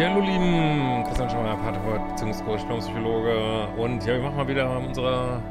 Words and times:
Ja, 0.00 0.14
hallo 0.14 0.24
lieben, 0.24 1.04
Christian 1.04 1.28
Schemmer, 1.28 1.56
Paartherapeut, 1.56 2.08
Beziehungscoach, 2.08 2.66
Psychologe 2.80 3.66
und 3.76 4.00
ja, 4.06 4.14
wir 4.14 4.20
machen 4.20 4.36
mal 4.38 4.48
wieder 4.48 4.78
unserer 4.78 5.42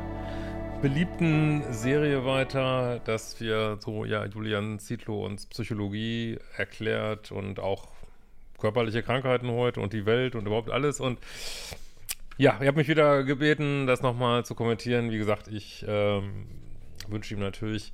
beliebten 0.81 1.61
Serie 1.71 2.25
weiter, 2.25 2.99
dass 3.05 3.39
wir 3.39 3.77
so, 3.79 4.05
ja, 4.05 4.25
Julian 4.25 4.79
Zietlow 4.79 5.23
uns 5.23 5.45
Psychologie 5.45 6.39
erklärt 6.57 7.31
und 7.31 7.59
auch 7.59 7.89
körperliche 8.57 9.03
Krankheiten 9.03 9.51
heute 9.51 9.81
und 9.81 9.93
die 9.93 10.07
Welt 10.07 10.33
und 10.33 10.47
überhaupt 10.47 10.71
alles 10.71 10.99
und 10.99 11.19
ja, 12.39 12.57
ihr 12.59 12.65
habt 12.69 12.77
mich 12.77 12.87
wieder 12.87 13.23
gebeten, 13.23 13.85
das 13.85 14.01
nochmal 14.01 14.45
zu 14.45 14.55
kommentieren. 14.55 15.11
Wie 15.11 15.19
gesagt, 15.19 15.47
ich 15.47 15.85
ähm, 15.87 16.47
wünsche 17.07 17.35
ihm 17.35 17.39
natürlich 17.39 17.93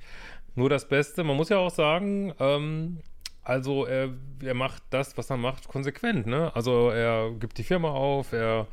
nur 0.54 0.70
das 0.70 0.88
Beste. 0.88 1.22
Man 1.22 1.36
muss 1.36 1.50
ja 1.50 1.58
auch 1.58 1.70
sagen, 1.70 2.32
ähm, 2.40 3.02
also 3.46 3.86
er, 3.86 4.10
er 4.42 4.54
macht 4.54 4.82
das, 4.90 5.16
was 5.16 5.30
er 5.30 5.36
macht, 5.36 5.68
konsequent, 5.68 6.26
ne? 6.26 6.50
Also 6.56 6.90
er 6.90 7.30
gibt 7.30 7.58
die 7.58 7.62
Firma 7.62 7.90
auf, 7.90 8.32
er 8.32 8.66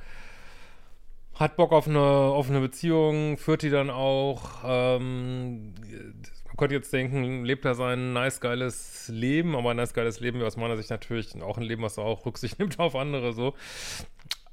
hat 1.35 1.55
Bock 1.57 1.71
auf 1.71 1.88
eine 1.88 1.99
offene 1.99 2.59
Beziehung, 2.59 3.38
führt 3.38 3.61
die 3.61 3.69
dann 3.69 3.91
auch. 3.91 4.63
Ähm, 4.65 5.75
man 6.47 6.57
könnte 6.57 6.73
jetzt 6.73 6.91
denken, 6.91 7.45
lebt 7.45 7.65
er 7.65 7.75
sein 7.75 8.13
nice, 8.13 8.41
geiles 8.41 9.09
Leben, 9.09 9.55
aber 9.55 9.71
ein 9.71 9.77
nice, 9.77 9.93
geiles 9.93 10.19
Leben 10.19 10.39
wäre 10.39 10.47
aus 10.47 10.57
meiner 10.57 10.77
Sicht 10.77 10.89
natürlich 10.89 11.39
auch 11.43 11.59
ein 11.59 11.63
Leben, 11.63 11.83
was 11.83 11.99
auch 11.99 12.25
Rücksicht 12.25 12.58
nimmt 12.58 12.80
auf 12.80 12.95
andere, 12.95 13.31
so. 13.33 13.53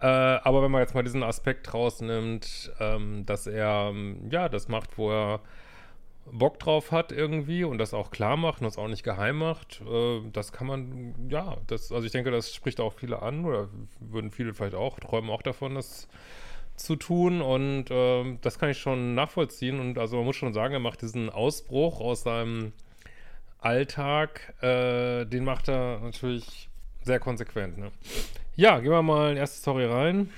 Äh, 0.01 0.07
aber 0.07 0.63
wenn 0.63 0.71
man 0.71 0.83
jetzt 0.83 0.95
mal 0.95 1.03
diesen 1.03 1.23
Aspekt 1.23 1.73
rausnimmt, 1.73 2.73
ähm, 2.79 3.25
dass 3.25 3.47
er, 3.47 3.95
ja, 4.31 4.51
das 4.51 4.69
macht, 4.69 4.99
wo 4.99 5.11
er 5.11 5.41
Bock 6.33 6.59
drauf 6.59 6.93
hat 6.93 7.13
irgendwie 7.13 7.65
und 7.65 7.79
das 7.79 7.95
auch 7.95 8.11
klar 8.11 8.37
macht 8.37 8.61
und 8.61 8.65
das 8.65 8.79
auch 8.79 8.89
nicht 8.89 9.03
geheim 9.03 9.39
macht, 9.39 9.81
äh, 9.83 10.21
das 10.33 10.53
kann 10.53 10.67
man, 10.67 11.15
ja, 11.29 11.57
das, 11.67 11.93
also 11.93 12.05
ich 12.07 12.13
denke, 12.13 12.31
das 12.31 12.55
spricht 12.55 12.81
auch 12.81 12.93
viele 12.93 13.23
an 13.23 13.45
oder 13.45 13.69
würden 14.01 14.31
viele 14.31 14.55
vielleicht 14.55 14.75
auch, 14.75 14.99
träumen 15.01 15.31
auch 15.31 15.43
davon, 15.43 15.75
das 15.75 16.09
zu 16.77 16.97
tun 16.97 17.43
und 17.43 17.91
äh, 17.91 18.39
das 18.41 18.59
kann 18.59 18.71
ich 18.71 18.79
schon 18.79 19.15
nachvollziehen 19.15 19.81
und 19.81 19.99
also 19.99 20.17
man 20.17 20.27
muss 20.27 20.37
schon 20.37 20.55
sagen, 20.55 20.75
er 20.75 20.81
macht 20.81 21.03
diesen 21.03 21.31
Ausbruch 21.31 22.01
aus 22.01 22.23
seinem 22.23 22.73
Alltag, 23.59 24.55
äh, 24.63 25.27
den 25.27 25.45
macht 25.45 25.69
er 25.69 26.01
natürlich 26.01 26.69
sehr 27.03 27.21
konsequent, 27.21 27.79
ne? 27.79 27.91
Ja, 28.57 28.79
gehen 28.79 28.91
wir 28.91 29.03
mal 29.03 29.31
in 29.31 29.35
die 29.35 29.41
erste 29.41 29.59
Story 29.59 29.85
rein. 29.85 30.31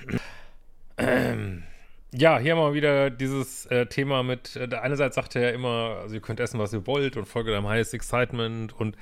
Ja, 2.15 2.37
hier 2.37 2.55
mal 2.55 2.75
wieder 2.75 3.09
dieses 3.09 3.65
äh, 3.67 3.87
Thema 3.87 4.21
mit, 4.21 4.55
äh, 4.55 4.69
einerseits 4.75 5.15
sagt 5.15 5.35
er 5.35 5.41
ja 5.41 5.49
immer, 5.49 5.97
also 6.01 6.13
ihr 6.13 6.21
könnt 6.21 6.39
essen, 6.39 6.59
was 6.59 6.71
ihr 6.71 6.85
wollt 6.85 7.17
und 7.17 7.25
folge 7.25 7.49
deinem 7.51 7.67
Highest 7.67 7.95
Excitement 7.95 8.71
und 8.71 8.95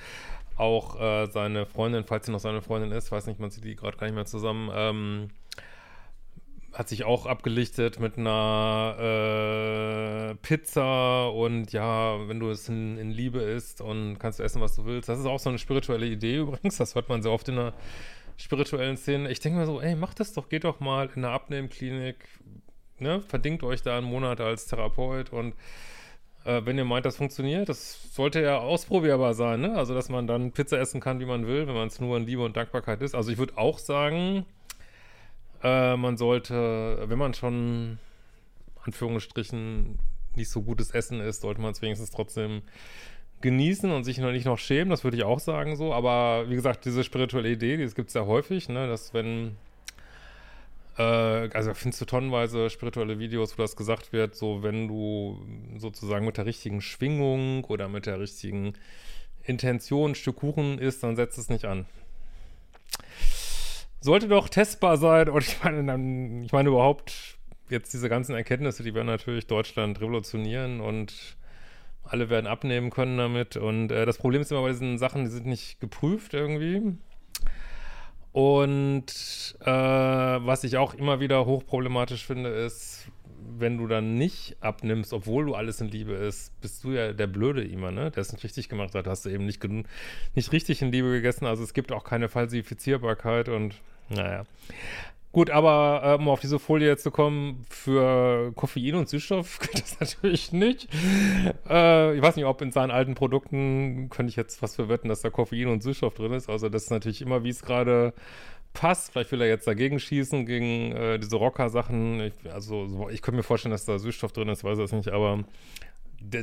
auch 0.55 0.97
äh, 0.97 1.27
seine 1.29 1.65
Freundin, 1.65 2.05
falls 2.05 2.27
sie 2.27 2.31
noch 2.31 2.39
seine 2.39 2.61
Freundin 2.61 2.93
ist, 2.93 3.11
weiß 3.11 3.25
nicht, 3.27 3.37
man 3.37 3.49
sieht 3.49 3.65
die 3.65 3.75
gerade 3.75 3.97
gar 3.97 4.07
nicht 4.07 4.15
mehr 4.15 4.25
zusammen, 4.25 4.71
ähm, 4.73 5.27
hat 6.71 6.87
sich 6.87 7.03
auch 7.03 7.25
abgelichtet 7.25 7.99
mit 7.99 8.17
einer 8.17 8.95
äh, 10.31 10.35
Pizza 10.35 11.27
und 11.31 11.73
ja, 11.73 12.29
wenn 12.29 12.39
du 12.39 12.49
es 12.49 12.69
in, 12.69 12.97
in, 12.97 13.11
Liebe 13.11 13.39
isst 13.41 13.81
und 13.81 14.19
kannst 14.19 14.39
du 14.39 14.43
essen, 14.43 14.61
was 14.61 14.77
du 14.77 14.85
willst. 14.85 15.09
Das 15.09 15.19
ist 15.19 15.25
auch 15.25 15.39
so 15.39 15.49
eine 15.49 15.59
spirituelle 15.59 16.05
Idee 16.05 16.37
übrigens, 16.37 16.77
das 16.77 16.95
hört 16.95 17.09
man 17.09 17.21
sehr 17.21 17.33
oft 17.33 17.49
in 17.49 17.57
der 17.57 17.73
spirituellen 18.37 18.95
Szene. 18.95 19.29
Ich 19.31 19.41
denke 19.41 19.59
mir 19.59 19.65
so, 19.65 19.81
ey, 19.81 19.95
mach 19.97 20.13
das 20.13 20.31
doch, 20.31 20.47
geht 20.47 20.63
doch 20.63 20.79
mal 20.79 21.07
in 21.07 21.25
eine 21.25 21.33
Abnehmklinik, 21.33 22.25
ne, 23.01 23.21
verdingt 23.21 23.63
euch 23.63 23.81
da 23.81 23.97
einen 23.97 24.07
Monat 24.07 24.39
als 24.39 24.67
Therapeut 24.67 25.31
und 25.31 25.53
äh, 26.43 26.61
wenn 26.65 26.77
ihr 26.77 26.85
meint, 26.85 27.05
das 27.05 27.17
funktioniert, 27.17 27.69
das 27.69 28.13
sollte 28.13 28.41
ja 28.41 28.57
ausprobierbar 28.57 29.33
sein, 29.33 29.61
ne? 29.61 29.75
Also, 29.75 29.93
dass 29.93 30.09
man 30.09 30.27
dann 30.27 30.51
Pizza 30.51 30.79
essen 30.79 30.99
kann, 30.99 31.19
wie 31.19 31.25
man 31.25 31.45
will, 31.45 31.67
wenn 31.67 31.75
man 31.75 31.87
es 31.87 31.99
nur 31.99 32.17
in 32.17 32.25
Liebe 32.25 32.43
und 32.43 32.57
Dankbarkeit 32.57 33.01
ist. 33.01 33.13
Also, 33.13 33.31
ich 33.31 33.37
würde 33.37 33.57
auch 33.57 33.77
sagen, 33.77 34.45
äh, 35.63 35.95
man 35.97 36.17
sollte, 36.17 37.03
wenn 37.05 37.19
man 37.19 37.33
schon, 37.33 37.99
Anführungsstrichen, 38.83 39.99
nicht 40.35 40.49
so 40.49 40.61
gutes 40.61 40.91
Essen 40.91 41.19
isst, 41.19 41.41
sollte 41.41 41.61
man 41.61 41.73
es 41.73 41.81
wenigstens 41.81 42.09
trotzdem 42.09 42.61
genießen 43.41 43.91
und 43.91 44.03
sich 44.03 44.17
noch 44.19 44.31
nicht 44.31 44.45
noch 44.45 44.57
schämen. 44.57 44.89
Das 44.89 45.03
würde 45.03 45.17
ich 45.17 45.23
auch 45.23 45.39
sagen 45.39 45.75
so. 45.75 45.93
Aber 45.93 46.49
wie 46.49 46.55
gesagt, 46.55 46.85
diese 46.85 47.03
spirituelle 47.03 47.49
Idee, 47.49 47.77
die 47.77 47.85
gibt 47.93 48.09
es 48.09 48.13
ja 48.13 48.25
häufig, 48.25 48.69
ne? 48.69 48.87
Dass 48.87 49.13
wenn 49.13 49.57
also 51.01 51.73
findest 51.73 52.01
du 52.01 52.05
tonnenweise 52.05 52.69
spirituelle 52.69 53.19
Videos, 53.19 53.57
wo 53.57 53.61
das 53.61 53.75
gesagt 53.75 54.13
wird, 54.13 54.35
so 54.35 54.63
wenn 54.63 54.87
du 54.87 55.45
sozusagen 55.77 56.25
mit 56.25 56.37
der 56.37 56.45
richtigen 56.45 56.81
Schwingung 56.81 57.63
oder 57.65 57.87
mit 57.89 58.05
der 58.05 58.19
richtigen 58.19 58.73
Intention 59.43 60.11
ein 60.11 60.15
Stück 60.15 60.37
Kuchen 60.37 60.79
isst, 60.79 61.03
dann 61.03 61.15
setzt 61.15 61.37
es 61.37 61.49
nicht 61.49 61.65
an. 61.65 61.85
Sollte 63.99 64.27
doch 64.27 64.49
testbar 64.49 64.97
sein 64.97 65.29
und 65.29 65.43
ich 65.47 65.63
meine, 65.63 65.83
dann, 65.83 66.43
ich 66.43 66.51
meine 66.51 66.69
überhaupt 66.69 67.37
jetzt 67.69 67.93
diese 67.93 68.09
ganzen 68.09 68.35
Erkenntnisse, 68.35 68.83
die 68.83 68.93
werden 68.93 69.07
natürlich 69.07 69.47
Deutschland 69.47 70.01
revolutionieren 70.01 70.81
und 70.81 71.37
alle 72.03 72.29
werden 72.29 72.47
abnehmen 72.47 72.89
können 72.89 73.17
damit 73.17 73.55
und 73.57 73.91
äh, 73.91 74.05
das 74.05 74.17
Problem 74.17 74.41
ist 74.41 74.51
immer 74.51 74.63
bei 74.63 74.69
diesen 74.69 74.97
Sachen, 74.97 75.23
die 75.23 75.31
sind 75.31 75.45
nicht 75.45 75.79
geprüft 75.79 76.33
irgendwie 76.33 76.97
und 78.31 79.05
äh, 79.59 79.65
was 79.65 80.63
ich 80.63 80.77
auch 80.77 80.93
immer 80.93 81.19
wieder 81.19 81.45
hochproblematisch 81.45 82.25
finde, 82.25 82.49
ist, 82.49 83.07
wenn 83.57 83.77
du 83.77 83.87
dann 83.87 84.15
nicht 84.15 84.55
abnimmst, 84.61 85.13
obwohl 85.13 85.45
du 85.45 85.55
alles 85.55 85.81
in 85.81 85.89
Liebe 85.89 86.13
ist, 86.13 86.59
bist 86.61 86.83
du 86.83 86.91
ja 86.91 87.11
der 87.13 87.27
Blöde 87.27 87.63
immer, 87.63 87.91
ne? 87.91 88.11
Der 88.11 88.21
es 88.21 88.31
nicht 88.31 88.43
richtig 88.43 88.69
gemacht 88.69 88.95
hat, 88.95 89.07
hast 89.07 89.25
du 89.25 89.29
eben 89.29 89.45
nicht, 89.45 89.61
nicht 90.35 90.51
richtig 90.51 90.81
in 90.81 90.91
Liebe 90.91 91.09
gegessen. 91.11 91.45
Also 91.45 91.63
es 91.63 91.73
gibt 91.73 91.91
auch 91.91 92.03
keine 92.03 92.29
Falsifizierbarkeit 92.29 93.49
und 93.49 93.75
naja. 94.09 94.43
Gut, 95.31 95.49
aber 95.49 96.01
äh, 96.03 96.15
um 96.15 96.27
auf 96.27 96.41
diese 96.41 96.59
Folie 96.59 96.87
jetzt 96.87 97.03
zu 97.03 97.11
kommen, 97.11 97.65
für 97.69 98.51
Koffein 98.53 98.95
und 98.95 99.07
Süßstoff 99.07 99.59
geht 99.71 99.81
das 99.81 99.99
natürlich 99.99 100.51
nicht. 100.51 100.89
Äh, 101.69 102.15
ich 102.15 102.21
weiß 102.21 102.35
nicht, 102.35 102.45
ob 102.45 102.61
in 102.61 102.71
seinen 102.71 102.91
alten 102.91 103.15
Produkten 103.15 104.09
könnte 104.09 104.29
ich 104.29 104.35
jetzt 104.35 104.61
was 104.61 104.75
verwetten, 104.75 105.07
dass 105.07 105.21
da 105.21 105.29
Koffein 105.29 105.67
und 105.67 105.83
Süßstoff 105.83 106.15
drin 106.15 106.33
ist. 106.33 106.49
Also 106.49 106.67
das 106.67 106.83
ist 106.83 106.89
natürlich 106.89 107.21
immer, 107.21 107.45
wie 107.45 107.49
es 107.49 107.61
gerade 107.61 108.13
passt. 108.73 109.13
Vielleicht 109.13 109.31
will 109.31 109.41
er 109.41 109.47
jetzt 109.47 109.67
dagegen 109.67 109.99
schießen, 109.99 110.45
gegen 110.45 110.91
äh, 110.91 111.17
diese 111.17 111.37
Rocker-Sachen. 111.37 112.33
Also 112.51 112.87
so, 112.87 113.09
ich 113.09 113.21
könnte 113.21 113.37
mir 113.37 113.43
vorstellen, 113.43 113.71
dass 113.71 113.85
da 113.85 113.99
Süßstoff 113.99 114.33
drin 114.33 114.49
ist, 114.49 114.65
weiß 114.65 114.77
das 114.77 114.91
nicht, 114.91 115.09
aber 115.09 115.45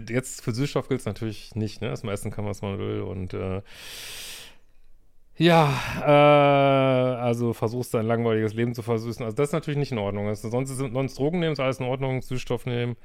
jetzt 0.09 0.43
für 0.43 0.53
Süßstoff 0.53 0.89
gilt 0.89 1.01
es 1.01 1.07
natürlich 1.07 1.55
nicht, 1.55 1.81
ne? 1.81 1.95
Man 2.03 2.13
essen 2.15 2.31
kann, 2.31 2.47
was 2.47 2.63
man 2.63 2.79
will 2.79 3.03
und 3.03 3.35
äh, 3.35 3.63
ja, 5.39 5.73
äh, 6.01 7.21
also 7.23 7.53
versuchst 7.53 7.95
dein 7.95 8.07
langweiliges 8.07 8.55
Leben 8.55 8.75
zu 8.75 8.83
versüßen. 8.83 9.25
Also 9.25 9.37
das 9.37 9.49
ist 9.49 9.53
natürlich 9.53 9.79
nicht 9.79 9.93
in 9.93 9.99
Ordnung. 9.99 10.27
Also 10.27 10.51
sonst, 10.51 10.71
ist, 10.71 10.79
sonst 10.79 11.19
Drogen 11.19 11.39
nehmen 11.39 11.53
ist 11.53 11.61
alles 11.61 11.79
in 11.79 11.87
Ordnung, 11.87 12.23
Süßstoff 12.23 12.67
nehmen. 12.67 12.97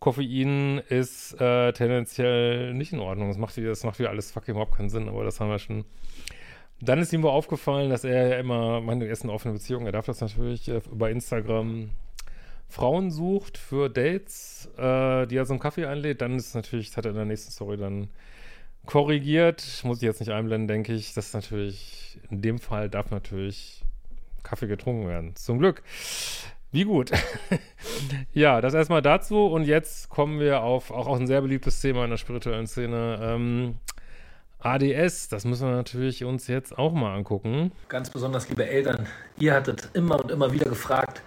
Koffein 0.00 0.82
ist 0.90 1.40
äh, 1.40 1.72
tendenziell 1.72 2.74
nicht 2.74 2.92
in 2.92 3.00
Ordnung. 3.00 3.28
Das 3.28 3.38
macht, 3.38 3.56
wieder, 3.56 3.70
das 3.70 3.84
macht 3.84 3.98
wieder 3.98 4.10
alles 4.10 4.30
fucking 4.30 4.52
überhaupt 4.52 4.76
keinen 4.76 4.90
Sinn, 4.90 5.08
aber 5.08 5.24
das 5.24 5.40
haben 5.40 5.48
wir 5.48 5.58
schon. 5.58 5.86
Dann 6.80 6.98
ist 6.98 7.14
ihm 7.14 7.22
wohl 7.22 7.30
aufgefallen, 7.30 7.88
dass 7.88 8.04
er 8.04 8.28
ja 8.28 8.38
immer, 8.38 8.82
meine, 8.82 9.06
er 9.06 9.28
offene 9.30 9.54
Beziehung, 9.54 9.86
er 9.86 9.92
darf 9.92 10.04
das 10.04 10.20
natürlich 10.20 10.68
äh, 10.68 10.82
über 10.92 11.10
Instagram 11.10 11.90
Frauen 12.68 13.10
sucht 13.10 13.56
für 13.56 13.88
Dates, 13.88 14.68
äh, 14.76 15.26
die 15.26 15.36
er 15.36 15.46
zum 15.46 15.58
Kaffee 15.58 15.86
einlädt. 15.86 16.20
Dann 16.20 16.36
ist 16.36 16.54
natürlich, 16.54 16.88
das 16.88 16.98
hat 16.98 17.06
er 17.06 17.12
in 17.12 17.16
der 17.16 17.24
nächsten 17.24 17.50
Story 17.50 17.78
dann 17.78 18.08
korrigiert. 18.86 19.82
Muss 19.84 19.98
ich 19.98 20.02
jetzt 20.04 20.20
nicht 20.20 20.30
einblenden, 20.30 20.68
denke 20.68 20.92
ich. 20.92 21.14
Das 21.14 21.26
ist 21.26 21.34
natürlich, 21.34 22.18
in 22.30 22.42
dem 22.42 22.58
Fall 22.58 22.88
darf 22.88 23.10
natürlich 23.10 23.84
Kaffee 24.42 24.68
getrunken 24.68 25.08
werden. 25.08 25.36
Zum 25.36 25.58
Glück. 25.58 25.82
Wie 26.72 26.84
gut. 26.84 27.10
ja, 28.32 28.60
das 28.60 28.74
erstmal 28.74 29.02
dazu. 29.02 29.46
Und 29.46 29.64
jetzt 29.64 30.08
kommen 30.08 30.40
wir 30.40 30.62
auf 30.62 30.90
auch, 30.90 31.06
auch 31.06 31.18
ein 31.18 31.26
sehr 31.26 31.40
beliebtes 31.40 31.80
Thema 31.80 32.04
in 32.04 32.10
der 32.10 32.16
spirituellen 32.16 32.66
Szene. 32.66 33.18
Ähm, 33.22 33.76
ADS, 34.58 35.28
das 35.28 35.44
müssen 35.44 35.68
wir 35.68 35.76
natürlich 35.76 36.24
uns 36.24 36.48
jetzt 36.48 36.76
auch 36.76 36.92
mal 36.92 37.14
angucken. 37.14 37.72
Ganz 37.88 38.10
besonders, 38.10 38.48
liebe 38.48 38.66
Eltern, 38.68 39.06
ihr 39.38 39.54
hattet 39.54 39.90
immer 39.94 40.22
und 40.22 40.30
immer 40.30 40.52
wieder 40.52 40.68
gefragt, 40.68 41.22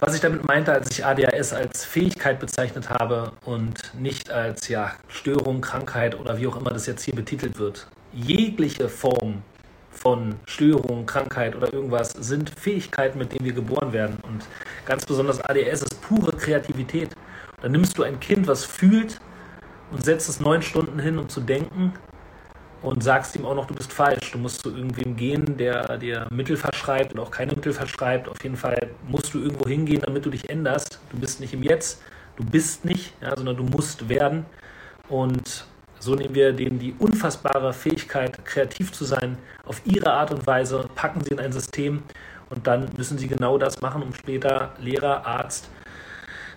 was 0.00 0.14
ich 0.14 0.20
damit 0.20 0.46
meinte, 0.46 0.72
als 0.72 0.90
ich 0.90 1.04
ADHS 1.04 1.52
als 1.52 1.84
Fähigkeit 1.84 2.40
bezeichnet 2.40 2.88
habe 2.88 3.32
und 3.44 3.92
nicht 3.98 4.30
als 4.30 4.68
ja, 4.68 4.92
Störung, 5.08 5.60
Krankheit 5.60 6.18
oder 6.18 6.38
wie 6.38 6.46
auch 6.46 6.56
immer 6.56 6.70
das 6.70 6.86
jetzt 6.86 7.04
hier 7.04 7.14
betitelt 7.14 7.58
wird. 7.58 7.86
Jegliche 8.12 8.88
Form 8.88 9.42
von 9.90 10.36
Störung, 10.46 11.04
Krankheit 11.04 11.54
oder 11.54 11.72
irgendwas 11.72 12.12
sind 12.12 12.48
Fähigkeiten, 12.50 13.18
mit 13.18 13.32
denen 13.32 13.44
wir 13.44 13.52
geboren 13.52 13.92
werden. 13.92 14.16
Und 14.22 14.44
ganz 14.86 15.04
besonders 15.04 15.40
ADS 15.40 15.82
ist 15.82 16.00
pure 16.00 16.32
Kreativität. 16.32 17.10
Dann 17.60 17.72
nimmst 17.72 17.98
du 17.98 18.02
ein 18.02 18.18
Kind, 18.18 18.46
was 18.46 18.64
fühlt 18.64 19.20
und 19.90 20.02
setzt 20.02 20.28
es 20.30 20.40
neun 20.40 20.62
Stunden 20.62 20.98
hin, 20.98 21.18
um 21.18 21.28
zu 21.28 21.40
denken 21.40 21.92
und 22.82 23.02
sagst 23.02 23.36
ihm 23.36 23.44
auch 23.44 23.54
noch, 23.54 23.66
du 23.66 23.74
bist 23.74 23.92
falsch. 23.92 24.32
Du 24.32 24.38
musst 24.38 24.62
zu 24.62 24.74
irgendwem 24.74 25.16
gehen, 25.16 25.56
der 25.56 25.98
dir 25.98 26.26
Mittel 26.30 26.56
verschreibt 26.56 27.12
oder 27.12 27.22
auch 27.22 27.30
keine 27.30 27.52
Mittel 27.52 27.72
verschreibt. 27.72 28.28
Auf 28.28 28.42
jeden 28.42 28.56
Fall 28.56 28.90
musst 29.08 29.34
du 29.34 29.40
irgendwo 29.40 29.68
hingehen, 29.68 30.02
damit 30.04 30.24
du 30.24 30.30
dich 30.30 30.48
änderst. 30.48 30.98
Du 31.10 31.18
bist 31.18 31.40
nicht 31.40 31.52
im 31.52 31.62
Jetzt, 31.62 32.02
du 32.36 32.44
bist 32.44 32.84
nicht, 32.84 33.14
ja, 33.20 33.36
sondern 33.36 33.56
du 33.56 33.64
musst 33.64 34.08
werden. 34.08 34.46
Und 35.08 35.66
so 35.98 36.14
nehmen 36.14 36.34
wir 36.34 36.52
denen 36.52 36.78
die 36.78 36.94
unfassbare 36.98 37.72
Fähigkeit, 37.72 38.42
kreativ 38.44 38.92
zu 38.92 39.04
sein, 39.04 39.36
auf 39.66 39.82
ihre 39.84 40.12
Art 40.12 40.30
und 40.30 40.46
Weise, 40.46 40.88
packen 40.94 41.22
sie 41.22 41.32
in 41.32 41.40
ein 41.40 41.52
System 41.52 42.02
und 42.48 42.66
dann 42.66 42.88
müssen 42.96 43.18
sie 43.18 43.28
genau 43.28 43.58
das 43.58 43.80
machen, 43.82 44.02
um 44.02 44.14
später 44.14 44.72
Lehrer, 44.80 45.26
Arzt, 45.26 45.68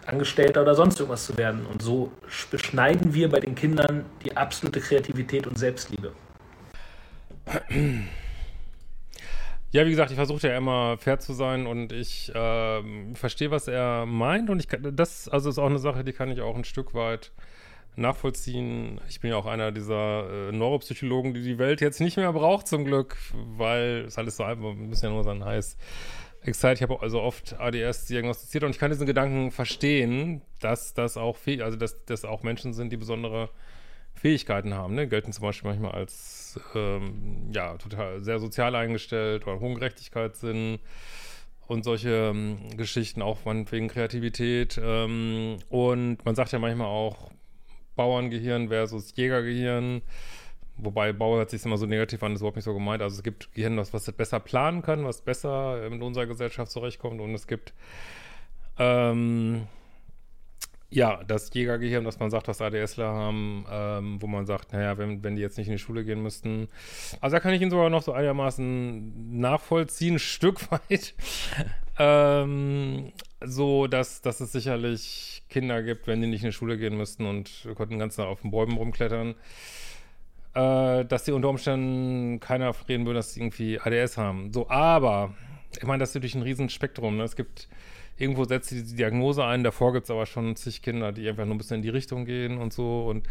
Angestellter 0.08 0.62
oder 0.62 0.76
sonst 0.76 1.00
irgendwas 1.00 1.26
zu 1.26 1.38
werden. 1.38 1.66
Und 1.66 1.82
so 1.82 2.12
beschneiden 2.52 3.14
wir 3.14 3.30
bei 3.30 3.40
den 3.40 3.56
Kindern 3.56 4.06
die 4.24 4.36
absolute 4.36 4.80
Kreativität 4.80 5.48
und 5.48 5.58
Selbstliebe. 5.58 6.14
Ja, 9.72 9.86
wie 9.86 9.90
gesagt, 9.90 10.12
ich 10.12 10.18
versuche 10.18 10.48
ja 10.48 10.56
immer 10.56 10.98
fair 10.98 11.20
zu 11.20 11.34
sein 11.34 11.66
und 11.66 11.92
ich 11.92 12.34
äh, 12.36 13.16
verstehe, 13.16 13.50
was 13.50 13.68
er 13.68 14.06
meint 14.06 14.52
und 14.52 14.60
ich 14.60 14.68
kann, 14.68 14.96
das 14.96 15.28
also 15.28 15.50
ist 15.50 15.58
auch 15.58 15.66
eine 15.66 15.80
Sache, 15.80 16.04
die 16.04 16.14
kann 16.14 16.30
ich 16.30 16.42
auch 16.42 16.56
ein 16.56 16.64
Stück 16.64 16.94
weit 16.94 17.32
nachvollziehen. 17.96 19.02
Ich 19.10 19.20
bin 19.20 19.32
ja 19.32 19.38
auch 19.38 19.46
einer 19.46 19.72
dieser 19.72 20.50
äh, 20.50 20.52
Neuropsychologen, 20.52 21.34
die 21.34 21.42
die 21.42 21.58
Welt 21.58 21.82
jetzt 21.82 22.02
nicht 22.02 22.18
mehr 22.18 22.32
braucht 22.34 22.68
zum 22.68 22.86
Glück, 22.86 23.18
weil 23.34 24.06
es 24.08 24.18
alles 24.18 24.38
so 24.38 24.44
einfach, 24.44 24.70
ein 24.70 24.90
bisschen 24.90 25.12
nur 25.12 25.24
sein 25.24 25.44
heiß 25.44 25.76
Excite, 26.46 26.74
ich 26.74 26.82
habe 26.82 27.02
also 27.02 27.22
oft 27.22 27.60
ADS 27.60 28.06
diagnostiziert 28.06 28.64
und 28.64 28.72
ich 28.72 28.80
kann 28.80 28.92
diesen 28.92 29.08
Gedanken 29.08 29.52
verstehen, 29.52 30.42
dass 30.60 30.94
das 30.94 31.18
auch 31.18 31.38
also 31.60 31.78
dass 31.78 32.06
das 32.06 32.26
auch 32.26 32.44
Menschen 32.44 32.74
sind, 32.74 32.92
die 32.92 32.98
besondere 32.98 33.50
Fähigkeiten 34.14 34.74
haben, 34.74 34.96
ne? 34.96 35.08
gelten 35.08 35.32
zum 35.32 35.44
Beispiel 35.44 35.70
manchmal 35.70 35.92
als 35.92 36.60
ähm, 36.76 37.50
ja 37.52 37.78
total 37.78 38.22
sehr 38.24 38.40
sozial 38.40 38.76
eingestellt 38.76 39.48
oder 39.48 39.60
hohen 39.60 39.76
Gerechtigkeitssinn 39.76 40.80
und 41.68 41.84
solche 41.84 42.30
ähm, 42.32 42.58
Geschichten, 42.78 43.22
auch 43.22 43.40
wegen 43.46 43.88
Kreativität. 43.88 44.80
Ähm, 44.84 45.58
und 45.70 46.24
man 46.26 46.36
sagt 46.36 46.52
ja 46.52 46.60
manchmal 46.60 46.88
auch 46.88 47.32
Bauerngehirn 47.96 48.70
versus 48.70 49.16
Jägergehirn. 49.16 50.02
Wobei 50.78 51.14
Bauer 51.14 51.38
hört 51.38 51.50
sich 51.52 51.64
immer 51.66 51.78
so 51.78 51.86
negativ 51.86 52.24
an, 52.24 52.34
ist 52.34 52.40
überhaupt 52.40 52.58
nicht 52.58 52.66
so 52.66 52.74
gemeint. 52.74 53.02
Also 53.02 53.18
es 53.18 53.24
gibt 53.24 53.54
Gehirn, 53.54 53.78
was, 53.78 53.94
was 53.94 54.12
besser 54.12 54.40
planen 54.40 54.82
kann, 54.82 55.06
was 55.06 55.22
besser 55.22 55.86
in 55.86 56.02
unserer 56.02 56.26
Gesellschaft 56.26 56.72
zurechtkommt. 56.72 57.22
Und 57.22 57.34
es 57.36 57.48
gibt 57.48 57.74
ähm, 58.80 59.68
ja, 60.94 61.24
das 61.28 61.52
Jägergehirn, 61.54 62.06
was 62.06 62.20
man 62.20 62.30
sagt, 62.30 62.48
was 62.48 62.62
ADSler 62.62 63.08
haben, 63.08 63.66
ähm, 63.70 64.22
wo 64.22 64.28
man 64.28 64.46
sagt, 64.46 64.74
naja, 64.74 64.98
wenn, 64.98 65.24
wenn 65.24 65.36
die 65.36 65.42
jetzt 65.42 65.58
nicht 65.58 65.68
in 65.68 65.74
die 65.74 65.80
Schule 65.80 66.06
gehen 66.06 66.22
müssten. 66.22 66.68
Also 67.20 67.36
da 67.36 67.40
kann 67.40 67.54
ich 67.54 67.62
ihn 67.62 67.72
sogar 67.72 67.90
noch 67.90 68.04
so 68.04 68.14
einigermaßen 68.14 69.40
nachvollziehen, 69.40 70.16
ein 70.16 70.20
Stück 70.20 70.72
weit. 70.72 71.16
ähm, 71.98 73.12
so, 73.42 73.88
dass, 73.88 74.22
dass 74.22 74.40
es 74.40 74.52
sicherlich 74.52 75.44
Kinder 75.50 75.82
gibt, 75.84 76.08
wenn 76.08 76.22
die 76.22 76.28
nicht 76.28 76.44
in 76.44 76.50
die 76.50 76.56
Schule 76.56 76.78
gehen 76.78 76.96
müssten 76.98 77.26
und 77.26 77.68
konnten 77.76 78.00
ganz 78.00 78.18
nah 78.18 78.26
auf 78.26 78.42
den 78.42 78.52
Bäumen 78.52 78.78
rumklettern 78.78 79.36
äh, 80.54 81.06
dass 81.06 81.24
die 81.24 81.32
unter 81.32 81.50
Umständen 81.50 82.40
keiner 82.40 82.74
reden 82.88 83.06
würde, 83.06 83.20
dass 83.20 83.34
sie 83.34 83.42
irgendwie 83.42 83.80
ADS 83.80 84.18
haben. 84.18 84.52
So, 84.54 84.70
aber, 84.70 85.34
ich 85.76 85.86
meine, 85.86 86.00
das 86.00 86.10
ist 86.10 86.16
natürlich 86.16 86.36
ein 86.36 86.44
Riesenspektrum. 86.44 87.18
Ne? 87.18 87.24
Es 87.24 87.36
gibt, 87.36 87.68
irgendwo 88.18 88.46
setzt 88.46 88.70
sie 88.70 88.84
die 88.84 88.96
Diagnose 88.96 89.44
ein, 89.44 89.64
davor 89.64 89.94
gibt 89.94 90.06
es 90.06 90.12
aber 90.12 90.26
schon 90.26 90.56
zig 90.56 90.82
Kinder, 90.82 91.12
die 91.12 91.28
einfach 91.28 91.46
nur 91.46 91.56
ein 91.56 91.58
bisschen 91.58 91.78
in 91.78 91.82
die 91.82 91.90
Richtung 91.90 92.26
gehen 92.26 92.58
und 92.58 92.74
so 92.74 93.08
und 93.08 93.28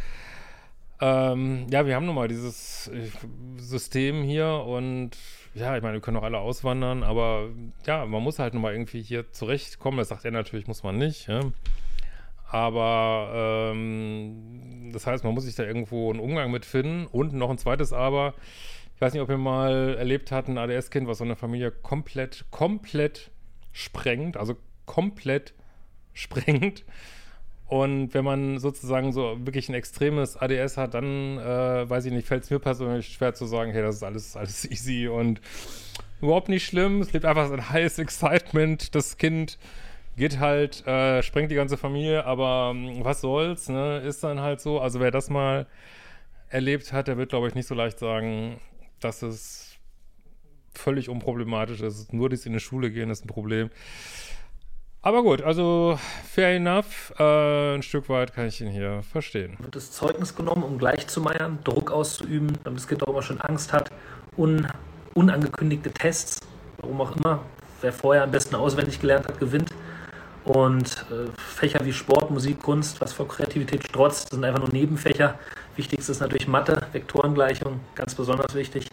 ähm, 1.02 1.66
ja, 1.68 1.84
wir 1.84 1.96
haben 1.96 2.06
nun 2.06 2.14
mal 2.14 2.28
dieses 2.28 2.86
äh, 2.86 3.08
System 3.56 4.22
hier 4.22 4.62
und 4.64 5.10
ja, 5.52 5.76
ich 5.76 5.82
meine, 5.82 5.94
wir 5.94 6.00
können 6.00 6.16
auch 6.16 6.22
alle 6.22 6.38
auswandern, 6.38 7.02
aber 7.02 7.48
ja, 7.86 8.06
man 8.06 8.22
muss 8.22 8.38
halt 8.38 8.54
nun 8.54 8.62
mal 8.62 8.72
irgendwie 8.72 9.02
hier 9.02 9.32
zurechtkommen. 9.32 9.98
Das 9.98 10.08
sagt 10.08 10.24
er 10.24 10.30
natürlich, 10.30 10.68
muss 10.68 10.84
man 10.84 10.98
nicht. 10.98 11.26
Ja? 11.26 11.40
Aber 12.52 13.72
ähm, 13.72 14.90
das 14.92 15.06
heißt, 15.06 15.24
man 15.24 15.32
muss 15.32 15.44
sich 15.44 15.54
da 15.54 15.62
irgendwo 15.62 16.10
einen 16.10 16.20
Umgang 16.20 16.50
mit 16.50 16.66
finden. 16.66 17.06
Und 17.06 17.32
noch 17.32 17.48
ein 17.48 17.56
zweites 17.56 17.94
Aber, 17.94 18.34
ich 18.94 19.00
weiß 19.00 19.14
nicht, 19.14 19.22
ob 19.22 19.30
ihr 19.30 19.38
mal 19.38 19.96
erlebt 19.96 20.30
habt, 20.30 20.48
ein 20.48 20.58
ADS-Kind, 20.58 21.08
was 21.08 21.16
so 21.16 21.24
eine 21.24 21.34
Familie 21.34 21.70
komplett, 21.70 22.44
komplett 22.50 23.30
sprengt, 23.72 24.36
also 24.36 24.56
komplett 24.84 25.54
sprengt. 26.12 26.84
Und 27.68 28.12
wenn 28.12 28.24
man 28.24 28.58
sozusagen 28.58 29.14
so 29.14 29.38
wirklich 29.46 29.70
ein 29.70 29.74
extremes 29.74 30.36
ADS 30.36 30.76
hat, 30.76 30.92
dann, 30.92 31.38
äh, 31.38 31.88
weiß 31.88 32.04
ich 32.04 32.12
nicht, 32.12 32.28
fällt 32.28 32.44
es 32.44 32.50
mir 32.50 32.58
persönlich 32.58 33.08
schwer 33.08 33.32
zu 33.32 33.46
sagen, 33.46 33.72
hey, 33.72 33.80
das 33.80 33.96
ist 33.96 34.02
alles, 34.02 34.36
alles 34.36 34.64
easy 34.70 35.08
und 35.08 35.40
überhaupt 36.20 36.50
nicht 36.50 36.66
schlimm. 36.66 37.00
Es 37.00 37.14
lebt 37.14 37.24
einfach 37.24 37.50
ein 37.50 37.70
heißes 37.70 37.98
Excitement. 37.98 38.94
Das 38.94 39.16
Kind 39.16 39.58
geht 40.16 40.38
halt, 40.38 40.86
äh, 40.86 41.22
sprengt 41.22 41.50
die 41.50 41.56
ganze 41.56 41.76
Familie, 41.76 42.24
aber 42.24 42.72
ähm, 42.74 43.04
was 43.04 43.20
soll's, 43.20 43.68
ne? 43.68 43.98
Ist 43.98 44.22
dann 44.24 44.40
halt 44.40 44.60
so. 44.60 44.80
Also 44.80 45.00
wer 45.00 45.10
das 45.10 45.30
mal 45.30 45.66
erlebt 46.48 46.92
hat, 46.92 47.08
der 47.08 47.16
wird, 47.16 47.30
glaube 47.30 47.48
ich, 47.48 47.54
nicht 47.54 47.66
so 47.66 47.74
leicht 47.74 47.98
sagen, 47.98 48.60
dass 49.00 49.22
es 49.22 49.78
völlig 50.74 51.08
unproblematisch 51.08 51.80
ist. 51.80 52.12
Nur 52.12 52.28
das 52.28 52.46
in 52.46 52.52
die 52.52 52.60
Schule 52.60 52.90
gehen 52.90 53.10
ist 53.10 53.24
ein 53.24 53.28
Problem. 53.28 53.70
Aber 55.04 55.22
gut, 55.22 55.42
also 55.42 55.98
fair 56.30 56.54
enough. 56.54 57.12
Äh, 57.18 57.74
ein 57.74 57.82
Stück 57.82 58.08
weit 58.08 58.32
kann 58.34 58.46
ich 58.46 58.60
ihn 58.60 58.68
hier 58.68 59.02
verstehen. 59.02 59.56
Wird 59.58 59.74
das 59.74 59.90
Zeugnis 59.90 60.36
genommen, 60.36 60.62
um 60.62 60.78
gleich 60.78 61.08
zu 61.08 61.20
meiern, 61.20 61.58
Druck 61.64 61.90
auszuüben, 61.90 62.56
damit 62.62 62.80
das 62.80 62.86
Kind 62.86 63.02
auch 63.02 63.08
immer 63.08 63.22
schon 63.22 63.40
Angst 63.40 63.72
hat. 63.72 63.90
Un 64.36 64.68
unangekündigte 65.14 65.90
Tests, 65.90 66.40
warum 66.78 67.00
auch 67.00 67.16
immer. 67.16 67.44
Wer 67.80 67.92
vorher 67.92 68.22
am 68.22 68.30
besten 68.30 68.54
auswendig 68.54 69.00
gelernt 69.00 69.26
hat, 69.26 69.40
gewinnt. 69.40 69.70
Und 70.44 71.06
äh, 71.10 71.30
Fächer 71.40 71.84
wie 71.84 71.92
Sport, 71.92 72.30
Musik, 72.30 72.60
Kunst, 72.60 73.00
was 73.00 73.12
vor 73.12 73.28
Kreativität 73.28 73.84
strotzt, 73.84 74.30
sind 74.30 74.44
einfach 74.44 74.60
nur 74.60 74.70
Nebenfächer. 74.70 75.38
Wichtigste 75.76 76.12
ist 76.12 76.20
natürlich 76.20 76.48
Mathe, 76.48 76.86
Vektorengleichung, 76.92 77.80
ganz 77.94 78.14
besonders 78.14 78.54
wichtig. 78.54 78.88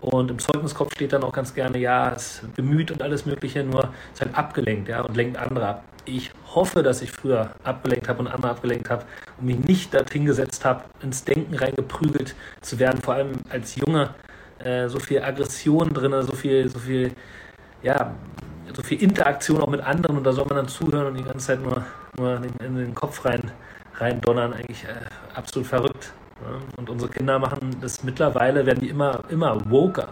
Und 0.00 0.30
im 0.30 0.38
Zeugniskopf 0.38 0.94
steht 0.94 1.12
dann 1.12 1.22
auch 1.22 1.32
ganz 1.32 1.52
gerne, 1.52 1.78
ja, 1.78 2.12
es 2.12 2.42
bemüht 2.56 2.90
und 2.90 3.02
alles 3.02 3.26
Mögliche, 3.26 3.62
nur 3.62 3.90
ist 4.12 4.22
halt 4.22 4.34
abgelenkt, 4.34 4.88
ja, 4.88 5.02
und 5.02 5.14
lenkt 5.14 5.36
andere 5.36 5.68
ab. 5.68 5.84
Ich 6.06 6.30
hoffe, 6.54 6.82
dass 6.82 7.02
ich 7.02 7.12
früher 7.12 7.50
abgelenkt 7.64 8.08
habe 8.08 8.20
und 8.20 8.28
andere 8.28 8.52
abgelenkt 8.52 8.88
habe 8.88 9.04
und 9.38 9.46
mich 9.46 9.58
nicht 9.58 9.92
dorthin 9.92 10.24
gesetzt 10.24 10.64
habe, 10.64 10.84
ins 11.02 11.24
Denken 11.24 11.54
reingeprügelt 11.54 12.34
zu 12.62 12.78
werden, 12.78 13.02
vor 13.02 13.14
allem 13.14 13.32
als 13.50 13.76
Junge, 13.76 14.14
äh, 14.58 14.88
so 14.88 14.98
viel 14.98 15.22
Aggression 15.22 15.92
drin, 15.92 16.14
so 16.22 16.32
viel, 16.32 16.70
so 16.70 16.78
viel, 16.78 17.12
ja, 17.82 18.14
so 18.80 18.86
viel 18.86 19.02
Interaktion 19.02 19.60
auch 19.60 19.68
mit 19.68 19.80
anderen 19.80 20.16
und 20.16 20.24
da 20.24 20.32
soll 20.32 20.46
man 20.46 20.56
dann 20.56 20.68
zuhören 20.68 21.08
und 21.08 21.18
die 21.18 21.24
ganze 21.24 21.46
Zeit 21.46 21.62
nur, 21.62 21.84
nur 22.16 22.36
in, 22.36 22.66
in 22.66 22.76
den 22.76 22.94
Kopf 22.94 23.24
rein, 23.24 23.50
rein 23.94 24.20
donnern, 24.20 24.54
eigentlich 24.54 24.84
äh, 24.84 25.06
absolut 25.34 25.68
verrückt. 25.68 26.12
Ja? 26.42 26.58
Und 26.76 26.88
unsere 26.88 27.10
Kinder 27.10 27.38
machen 27.38 27.76
das 27.80 28.02
mittlerweile, 28.02 28.64
werden 28.64 28.80
die 28.80 28.88
immer, 28.88 29.22
immer 29.28 29.58
woker. 29.70 30.08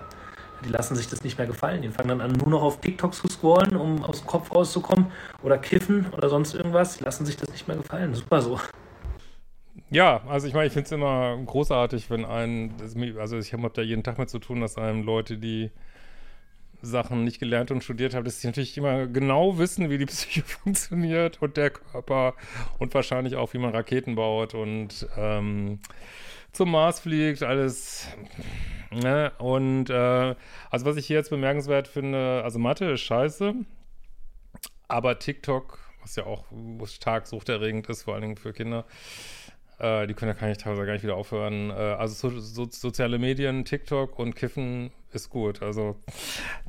Die 0.64 0.70
lassen 0.70 0.96
sich 0.96 1.08
das 1.08 1.22
nicht 1.22 1.38
mehr 1.38 1.46
gefallen. 1.46 1.82
Die 1.82 1.88
fangen 1.88 2.08
dann 2.08 2.20
an, 2.20 2.32
nur 2.32 2.48
noch 2.48 2.62
auf 2.62 2.80
TikTok 2.80 3.14
zu 3.14 3.28
scrollen, 3.28 3.76
um 3.76 4.04
aus 4.04 4.20
dem 4.20 4.26
Kopf 4.26 4.52
rauszukommen 4.52 5.06
oder 5.42 5.56
kiffen 5.56 6.06
oder 6.16 6.28
sonst 6.28 6.54
irgendwas. 6.54 6.98
Die 6.98 7.04
lassen 7.04 7.24
sich 7.24 7.36
das 7.36 7.48
nicht 7.50 7.68
mehr 7.68 7.76
gefallen. 7.76 8.12
Super 8.14 8.42
so. 8.42 8.60
Ja, 9.90 10.20
also 10.28 10.48
ich 10.48 10.54
meine, 10.54 10.66
ich 10.66 10.72
finde 10.72 10.86
es 10.86 10.92
immer 10.92 11.38
großartig, 11.46 12.10
wenn 12.10 12.24
ein, 12.24 12.74
also 13.18 13.38
ich 13.38 13.52
habe 13.52 13.70
da 13.72 13.82
jeden 13.82 14.02
Tag 14.02 14.18
mit 14.18 14.28
zu 14.28 14.40
tun, 14.40 14.60
dass 14.60 14.76
einem 14.76 15.04
Leute, 15.04 15.38
die 15.38 15.70
Sachen 16.82 17.24
nicht 17.24 17.40
gelernt 17.40 17.70
und 17.70 17.82
studiert 17.82 18.14
habe, 18.14 18.24
dass 18.24 18.40
sie 18.40 18.46
natürlich 18.46 18.76
immer 18.76 19.06
genau 19.06 19.58
wissen, 19.58 19.90
wie 19.90 19.98
die 19.98 20.06
Psyche 20.06 20.42
funktioniert 20.42 21.42
und 21.42 21.56
der 21.56 21.70
Körper 21.70 22.34
und 22.78 22.94
wahrscheinlich 22.94 23.36
auch, 23.36 23.52
wie 23.54 23.58
man 23.58 23.74
Raketen 23.74 24.14
baut 24.14 24.54
und 24.54 25.06
ähm, 25.16 25.80
zum 26.52 26.70
Mars 26.70 27.00
fliegt, 27.00 27.42
alles. 27.42 28.08
Ne? 28.90 29.32
Und 29.38 29.90
äh, 29.90 30.34
also 30.70 30.86
was 30.86 30.96
ich 30.96 31.06
hier 31.06 31.16
jetzt 31.16 31.30
bemerkenswert 31.30 31.88
finde, 31.88 32.42
also 32.44 32.58
Mathe 32.58 32.90
ist 32.92 33.02
scheiße, 33.02 33.54
aber 34.88 35.18
TikTok, 35.18 35.78
was 36.00 36.16
ja 36.16 36.24
auch 36.24 36.44
stark 36.86 37.26
suchterregend 37.26 37.88
ist, 37.88 38.04
vor 38.04 38.14
allen 38.14 38.22
Dingen 38.22 38.36
für 38.36 38.52
Kinder, 38.52 38.86
Äh, 39.78 40.06
die 40.08 40.14
können 40.14 40.30
ja 40.30 40.34
kann 40.34 40.50
ich 40.50 40.58
teilweise 40.58 40.84
gar 40.86 40.92
nicht 40.92 41.04
wieder 41.04 41.16
aufhören. 41.16 41.70
Äh, 41.70 41.74
also 41.74 42.30
so, 42.30 42.40
so, 42.40 42.68
soziale 42.70 43.18
Medien, 43.18 43.64
TikTok 43.64 44.18
und 44.18 44.34
Kiffen 44.34 44.90
ist 45.12 45.30
gut. 45.30 45.62
Also 45.62 45.96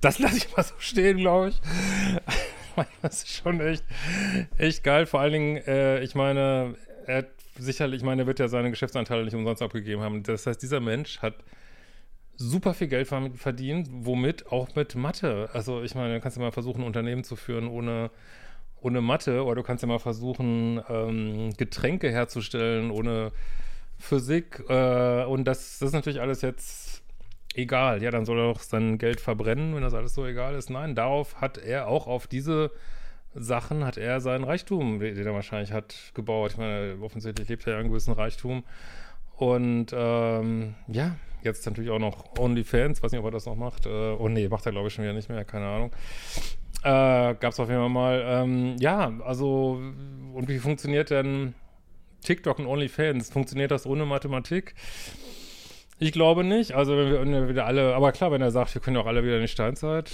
das 0.02 0.20
lasse 0.20 0.38
ich 0.38 0.56
mal 0.56 0.64
so 0.64 0.76
stehen, 0.80 1.18
glaube 1.18 1.50
ich. 1.50 1.62
das 3.02 3.24
ist 3.24 3.30
schon 3.30 3.60
echt, 3.60 3.84
echt 4.58 4.84
geil. 4.84 5.06
Vor 5.06 5.20
allen 5.20 5.34
Dingen, 5.34 5.58
äh, 5.58 6.02
ich 6.02 6.16
meine, 6.16 6.76
er 7.06 7.18
hat 7.20 7.28
sicherlich, 7.58 8.02
ich 8.02 8.06
meine, 8.06 8.24
er 8.24 8.28
wird 8.28 8.40
ja 8.40 8.48
seine 8.48 8.70
Geschäftsanteile 8.70 9.24
nicht 9.26 9.36
umsonst 9.36 9.62
abgegeben 9.62 10.02
haben. 10.02 10.24
Das 10.24 10.46
heißt, 10.46 10.62
dieser 10.62 10.80
Mensch 10.80 11.20
hat 11.20 11.36
super 12.38 12.74
viel 12.74 12.88
Geld 12.88 13.08
verdient, 13.08 13.90
womit 13.92 14.48
auch 14.52 14.74
mit 14.76 14.96
Mathe. 14.96 15.50
Also 15.54 15.84
ich 15.84 15.94
meine, 15.94 16.16
du 16.16 16.22
kannst 16.22 16.38
ja 16.38 16.44
mal 16.44 16.52
versuchen, 16.52 16.82
ein 16.82 16.88
Unternehmen 16.88 17.26
zu 17.26 17.36
führen 17.36 17.68
ohne, 17.68 18.12
ohne 18.80 19.02
Mathe 19.02 19.44
oder 19.44 19.56
du 19.56 19.64
kannst 19.64 19.84
ja 19.84 19.90
mal 19.90 20.00
versuchen, 20.00 20.82
ähm, 20.88 21.52
Getränke 21.58 22.10
herzustellen 22.10 22.92
ohne 22.92 23.34
Physik. 23.98 24.64
Äh, 24.70 25.26
und 25.26 25.44
das, 25.44 25.80
das 25.80 25.90
ist 25.90 25.94
natürlich 25.94 26.22
alles 26.22 26.42
jetzt 26.42 26.99
egal. 27.56 28.02
Ja, 28.04 28.12
dann 28.12 28.26
soll 28.26 28.40
er 28.40 28.46
auch 28.46 28.60
sein 28.60 28.98
Geld 28.98 29.22
verbrennen, 29.22 29.76
wenn 29.76 29.82
das 29.82 29.94
alles 29.94 30.14
so 30.14 30.26
egal 30.26 30.56
ist. 30.56 30.70
Nein, 30.70 30.96
darauf 30.96 31.42
hat 31.42 31.58
er 31.58 31.88
auch 31.88 32.08
auf 32.08 32.28
diese 32.28 32.72
Sachen 33.36 33.86
hat 33.86 33.98
er 33.98 34.22
seinen 34.22 34.44
Reichtum, 34.44 35.00
den 35.00 35.26
er 35.26 35.34
wahrscheinlich 35.34 35.72
hat, 35.72 36.12
gebaut. 36.16 36.52
Ich 36.54 36.58
meine, 36.58 36.98
offensichtlich 37.02 37.48
lebt 37.48 37.68
er 37.68 37.74
ja 37.74 37.80
einen 37.80 37.90
gewissen 37.90 38.14
Reichtum. 38.14 38.64
Und 39.36 39.88
ähm, 39.94 40.76
ja, 40.88 41.16
jetzt 41.44 41.66
natürlich 41.66 41.92
auch 41.92 42.00
noch 42.00 42.38
OnlyFans, 42.38 43.02
weiß 43.02 43.12
nicht, 43.12 43.20
ob 43.20 43.26
er 43.26 43.32
das 43.32 43.46
noch 43.46 43.56
macht. 43.56 43.86
Äh, 43.86 43.90
oh 43.90 44.28
nee, 44.30 44.48
macht 44.50 44.66
er 44.66 44.72
glaube 44.72 44.88
ich 44.88 44.94
schon 44.94 45.04
wieder 45.04 45.14
nicht 45.14 45.30
mehr, 45.30 45.46
keine 45.46 45.68
Ahnung. 45.68 45.92
Äh, 46.84 47.36
Gab 47.36 47.54
es 47.54 47.60
auf 47.60 47.70
jeden 47.70 47.82
Fall 47.82 47.90
mal. 47.90 48.24
Ähm, 48.26 48.76
ja, 48.80 49.14
also, 49.24 49.80
und 50.34 50.48
wie 50.48 50.60
funktioniert 50.60 51.12
denn 51.12 51.54
TikTok 52.24 52.60
und 52.60 52.66
OnlyFans? 52.66 53.30
Funktioniert 53.30 53.72
das 53.72 53.86
ohne 53.86 54.06
Mathematik? 54.06 54.74
Ich 56.02 56.14
glaube 56.14 56.46
nicht. 56.46 56.72
Also 56.72 56.96
wenn 56.96 57.32
wir 57.32 57.50
wieder 57.50 57.66
alle, 57.66 57.94
aber 57.94 58.14
klar, 58.14 58.32
wenn 58.32 58.42
er 58.42 58.52
sagt, 58.52 58.74
wir 58.74 58.82
können 58.82 58.96
auch 58.96 59.06
alle 59.06 59.22
wieder 59.22 59.36
in 59.36 59.42
die 59.42 59.50
Steinzeit, 59.50 60.10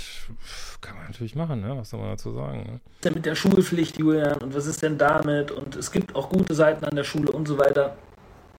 kann 0.82 0.96
man 0.96 1.06
natürlich 1.06 1.36
machen, 1.36 1.62
ne? 1.62 1.78
Was 1.78 1.92
soll 1.92 2.00
man 2.00 2.10
dazu 2.10 2.32
sagen? 2.32 2.64
Ne? 2.64 2.80
Denn 3.04 3.14
mit 3.14 3.26
der 3.26 3.36
Schulpflicht, 3.36 4.00
Julian, 4.00 4.40
und 4.40 4.56
was 4.56 4.66
ist 4.66 4.82
denn 4.82 4.98
damit? 4.98 5.52
Und 5.52 5.76
es 5.76 5.92
gibt 5.92 6.16
auch 6.16 6.30
gute 6.30 6.56
Seiten 6.56 6.84
an 6.86 6.96
der 6.96 7.04
Schule 7.04 7.32
und 7.32 7.48
so 7.48 7.60
weiter. 7.60 7.96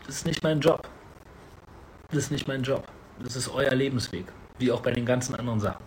Das 0.06 0.18
ist 0.18 0.26
nicht 0.26 0.44
mein 0.44 0.60
Job. 0.60 0.88
Das 2.10 2.18
ist 2.18 2.30
nicht 2.30 2.46
mein 2.46 2.62
Job. 2.62 2.84
Das 3.20 3.34
ist 3.34 3.48
euer 3.52 3.74
Lebensweg. 3.74 4.26
Wie 4.60 4.70
auch 4.70 4.80
bei 4.80 4.92
den 4.92 5.04
ganzen 5.04 5.34
anderen 5.34 5.58
Sachen. 5.58 5.84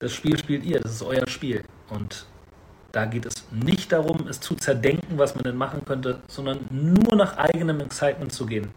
Das 0.00 0.12
Spiel 0.12 0.36
spielt 0.36 0.64
ihr, 0.64 0.80
das 0.80 0.92
ist 0.92 1.02
euer 1.02 1.28
Spiel. 1.28 1.62
Und 1.90 2.26
da 2.90 3.04
geht 3.04 3.24
es 3.24 3.46
nicht 3.52 3.92
darum, 3.92 4.26
es 4.26 4.40
zu 4.40 4.56
zerdenken, 4.56 5.16
was 5.16 5.36
man 5.36 5.44
denn 5.44 5.56
machen 5.56 5.84
könnte, 5.84 6.22
sondern 6.26 6.58
nur 6.70 7.14
nach 7.14 7.36
eigenem 7.36 7.78
Excitement 7.80 8.32
zu 8.32 8.44
gehen 8.44 8.72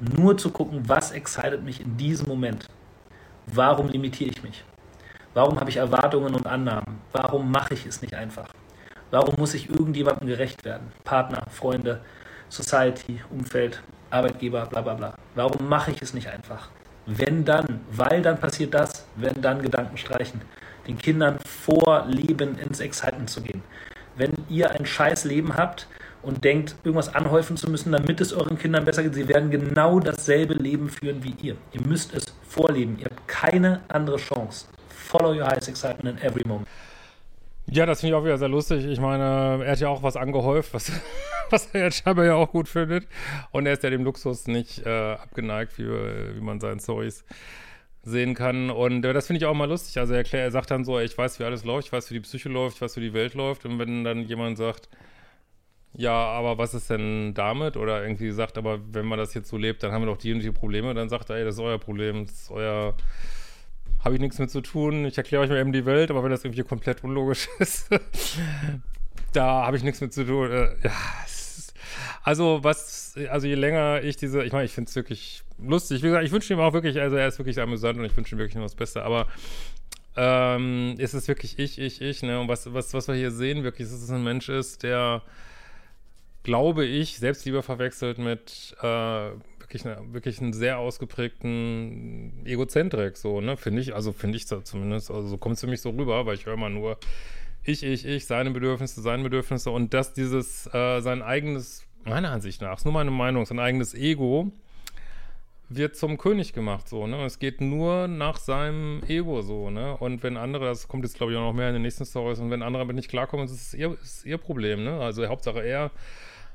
nur 0.00 0.36
zu 0.38 0.50
gucken, 0.50 0.88
was 0.88 1.12
excited 1.12 1.62
mich 1.62 1.80
in 1.80 1.96
diesem 1.96 2.28
Moment. 2.28 2.66
Warum 3.46 3.88
limitiere 3.88 4.30
ich 4.30 4.42
mich? 4.42 4.64
Warum 5.34 5.58
habe 5.58 5.70
ich 5.70 5.76
Erwartungen 5.76 6.34
und 6.34 6.46
Annahmen? 6.46 7.00
Warum 7.12 7.50
mache 7.50 7.74
ich 7.74 7.86
es 7.86 8.02
nicht 8.02 8.14
einfach? 8.14 8.48
Warum 9.10 9.36
muss 9.38 9.54
ich 9.54 9.70
irgendjemandem 9.70 10.28
gerecht 10.28 10.64
werden? 10.64 10.88
Partner, 11.04 11.44
Freunde, 11.50 12.00
Society, 12.48 13.20
Umfeld, 13.30 13.82
Arbeitgeber, 14.10 14.66
bla 14.66 14.80
bla 14.80 14.94
bla. 14.94 15.14
Warum 15.34 15.68
mache 15.68 15.92
ich 15.92 16.02
es 16.02 16.14
nicht 16.14 16.28
einfach? 16.28 16.68
Wenn 17.06 17.44
dann, 17.44 17.80
weil 17.90 18.20
dann 18.22 18.38
passiert 18.38 18.74
das, 18.74 19.06
wenn 19.16 19.40
dann 19.40 19.62
Gedanken 19.62 19.96
streichen. 19.96 20.42
Den 20.86 20.98
Kindern 20.98 21.38
vor 21.40 22.04
Leben 22.06 22.58
ins 22.58 22.80
Excitement 22.80 23.30
zu 23.30 23.40
gehen. 23.42 23.62
Wenn 24.16 24.32
ihr 24.48 24.70
ein 24.70 24.84
scheiß 24.84 25.24
Leben 25.24 25.56
habt, 25.56 25.86
und 26.22 26.44
denkt, 26.44 26.76
irgendwas 26.84 27.14
anhäufen 27.14 27.56
zu 27.56 27.70
müssen, 27.70 27.92
damit 27.92 28.20
es 28.20 28.32
euren 28.32 28.58
Kindern 28.58 28.84
besser 28.84 29.02
geht. 29.02 29.14
Sie 29.14 29.28
werden 29.28 29.50
genau 29.50 30.00
dasselbe 30.00 30.54
Leben 30.54 30.88
führen 30.88 31.22
wie 31.22 31.34
ihr. 31.42 31.56
Ihr 31.72 31.80
müsst 31.82 32.14
es 32.14 32.26
vorleben. 32.46 32.98
Ihr 32.98 33.06
habt 33.06 33.28
keine 33.28 33.80
andere 33.88 34.16
Chance. 34.16 34.66
Follow 34.88 35.32
your 35.32 35.46
highest 35.46 35.68
excitement 35.68 36.20
in 36.20 36.26
every 36.26 36.46
moment. 36.46 36.68
Ja, 37.70 37.84
das 37.84 38.00
finde 38.00 38.14
ich 38.14 38.20
auch 38.20 38.24
wieder 38.24 38.38
sehr 38.38 38.48
lustig. 38.48 38.84
Ich 38.86 38.98
meine, 38.98 39.62
er 39.62 39.72
hat 39.72 39.80
ja 39.80 39.88
auch 39.88 40.02
was 40.02 40.16
angehäuft, 40.16 40.72
was, 40.72 40.90
was 41.50 41.66
er 41.74 41.84
jetzt 41.84 42.02
scheinbar 42.02 42.24
ja 42.24 42.34
auch 42.34 42.50
gut 42.50 42.68
findet. 42.68 43.06
Und 43.50 43.66
er 43.66 43.74
ist 43.74 43.82
ja 43.82 43.90
dem 43.90 44.04
Luxus 44.04 44.46
nicht 44.46 44.84
äh, 44.86 45.12
abgeneigt, 45.12 45.78
wie, 45.78 45.84
wie 45.86 46.40
man 46.40 46.60
seinen 46.60 46.80
Stories 46.80 47.24
sehen 48.02 48.34
kann. 48.34 48.70
Und 48.70 49.04
äh, 49.04 49.12
das 49.12 49.26
finde 49.26 49.38
ich 49.38 49.46
auch 49.46 49.54
mal 49.54 49.68
lustig. 49.68 49.98
Also 49.98 50.14
er, 50.14 50.18
erklärt, 50.18 50.44
er 50.44 50.50
sagt 50.50 50.70
dann 50.70 50.84
so, 50.84 50.98
ich 50.98 51.16
weiß, 51.16 51.38
wie 51.40 51.44
alles 51.44 51.64
läuft, 51.64 51.88
ich 51.88 51.92
weiß, 51.92 52.10
wie 52.10 52.14
die 52.14 52.20
Psyche 52.20 52.48
läuft, 52.48 52.76
ich 52.76 52.82
weiß, 52.82 52.96
wie 52.96 53.02
die 53.02 53.12
Welt 53.12 53.34
läuft. 53.34 53.66
Und 53.66 53.78
wenn 53.78 54.02
dann 54.02 54.22
jemand 54.22 54.56
sagt, 54.56 54.88
ja, 55.98 56.12
aber 56.12 56.58
was 56.58 56.74
ist 56.74 56.90
denn 56.90 57.34
damit? 57.34 57.76
Oder 57.76 58.02
irgendwie 58.02 58.26
gesagt, 58.26 58.56
aber 58.56 58.78
wenn 58.92 59.04
man 59.04 59.18
das 59.18 59.34
jetzt 59.34 59.48
so 59.48 59.56
lebt, 59.56 59.82
dann 59.82 59.90
haben 59.90 60.02
wir 60.02 60.06
doch 60.06 60.16
die 60.16 60.32
und 60.32 60.38
die 60.38 60.52
Probleme. 60.52 60.94
Dann 60.94 61.08
sagt 61.08 61.28
er, 61.28 61.36
ey, 61.36 61.44
das 61.44 61.56
ist 61.56 61.60
euer 61.60 61.78
Problem, 61.78 62.24
das 62.24 62.34
ist 62.34 62.50
euer. 62.52 62.94
Habe 64.04 64.14
ich 64.14 64.20
nichts 64.20 64.38
mit 64.38 64.48
zu 64.48 64.60
tun. 64.60 65.04
Ich 65.06 65.18
erkläre 65.18 65.42
euch 65.42 65.50
mal 65.50 65.58
eben 65.58 65.72
die 65.72 65.84
Welt, 65.86 66.12
aber 66.12 66.22
wenn 66.22 66.30
das 66.30 66.44
irgendwie 66.44 66.62
komplett 66.62 67.02
unlogisch 67.02 67.48
ist, 67.58 67.90
da 69.32 69.66
habe 69.66 69.76
ich 69.76 69.82
nichts 69.82 70.00
mit 70.00 70.12
zu 70.12 70.24
tun. 70.24 70.52
Äh, 70.52 70.68
ja, 70.84 70.92
also 72.22 72.60
was, 72.62 73.18
also 73.28 73.48
je 73.48 73.56
länger 73.56 74.00
ich 74.04 74.16
diese, 74.16 74.44
ich 74.44 74.52
meine, 74.52 74.66
ich 74.66 74.72
finde 74.72 74.88
es 74.88 74.94
wirklich 74.94 75.42
lustig. 75.58 76.04
Wie 76.04 76.06
gesagt, 76.06 76.24
ich 76.24 76.30
wünsche 76.30 76.54
ihm 76.54 76.60
auch 76.60 76.74
wirklich, 76.74 77.00
also 77.00 77.16
er 77.16 77.26
ist 77.26 77.40
wirklich 77.40 77.60
amüsant 77.60 77.98
und 77.98 78.04
ich 78.04 78.16
wünsche 78.16 78.36
ihm 78.36 78.38
wirklich 78.38 78.54
nur 78.54 78.64
das 78.64 78.76
Beste, 78.76 79.02
aber 79.02 79.26
ähm, 80.14 80.94
ist 80.98 81.14
es 81.14 81.26
wirklich 81.26 81.58
ich, 81.58 81.80
ich, 81.80 82.00
ich, 82.00 82.22
ne? 82.22 82.38
Und 82.38 82.46
was, 82.46 82.72
was, 82.72 82.94
was 82.94 83.08
wir 83.08 83.16
hier 83.16 83.32
sehen, 83.32 83.64
wirklich, 83.64 83.86
ist, 83.88 83.94
dass 83.94 84.02
es 84.02 84.10
ein 84.10 84.22
Mensch 84.22 84.48
ist, 84.48 84.84
der 84.84 85.22
glaube 86.48 86.86
ich, 86.86 87.18
Selbstliebe 87.18 87.62
verwechselt 87.62 88.16
mit 88.16 88.74
äh, 88.80 88.84
wirklich, 89.60 89.84
eine, 89.84 89.98
wirklich 90.14 90.40
einen 90.40 90.54
sehr 90.54 90.78
ausgeprägten 90.78 92.46
Egozentrik, 92.46 93.18
so, 93.18 93.42
ne, 93.42 93.58
finde 93.58 93.82
ich, 93.82 93.94
also 93.94 94.12
finde 94.12 94.38
ich 94.38 94.46
zumindest, 94.46 95.10
also 95.10 95.28
so 95.28 95.36
kommt 95.36 95.56
es 95.56 95.60
für 95.60 95.66
mich 95.66 95.82
so 95.82 95.90
rüber, 95.90 96.24
weil 96.24 96.36
ich 96.36 96.46
höre 96.46 96.54
immer 96.54 96.70
nur 96.70 96.96
ich, 97.64 97.82
ich, 97.82 98.06
ich, 98.06 98.24
seine 98.24 98.50
Bedürfnisse, 98.50 99.02
seine 99.02 99.24
Bedürfnisse 99.24 99.70
und 99.70 99.92
dass 99.92 100.14
dieses, 100.14 100.66
äh, 100.72 101.00
sein 101.00 101.20
eigenes, 101.20 101.84
meiner 102.04 102.30
Ansicht 102.30 102.62
nach, 102.62 102.78
ist 102.78 102.86
nur 102.86 102.94
meine 102.94 103.10
Meinung, 103.10 103.44
sein 103.44 103.58
eigenes 103.58 103.92
Ego 103.92 104.50
wird 105.68 105.96
zum 105.96 106.16
König 106.16 106.54
gemacht, 106.54 106.88
so, 106.88 107.06
ne? 107.06 107.26
Es 107.26 107.38
geht 107.38 107.60
nur 107.60 108.08
nach 108.08 108.38
seinem 108.38 109.02
Ego, 109.06 109.42
so, 109.42 109.68
ne? 109.68 109.98
Und 109.98 110.22
wenn 110.22 110.38
andere, 110.38 110.64
das 110.64 110.88
kommt 110.88 111.04
jetzt, 111.04 111.18
glaube 111.18 111.32
ich, 111.32 111.38
auch 111.38 111.42
noch 111.42 111.52
mehr 111.52 111.68
in 111.68 111.74
den 111.74 111.82
nächsten 111.82 112.06
Stories, 112.06 112.38
und 112.38 112.50
wenn 112.50 112.62
andere 112.62 112.84
damit 112.84 112.96
nicht 112.96 113.10
klarkommen, 113.10 113.44
ist 113.44 113.52
es 113.52 113.74
ihr, 113.74 113.98
ist 114.02 114.24
ihr 114.24 114.38
Problem, 114.38 114.82
ne? 114.82 114.98
Also 114.98 115.26
Hauptsache 115.26 115.62
er 115.62 115.90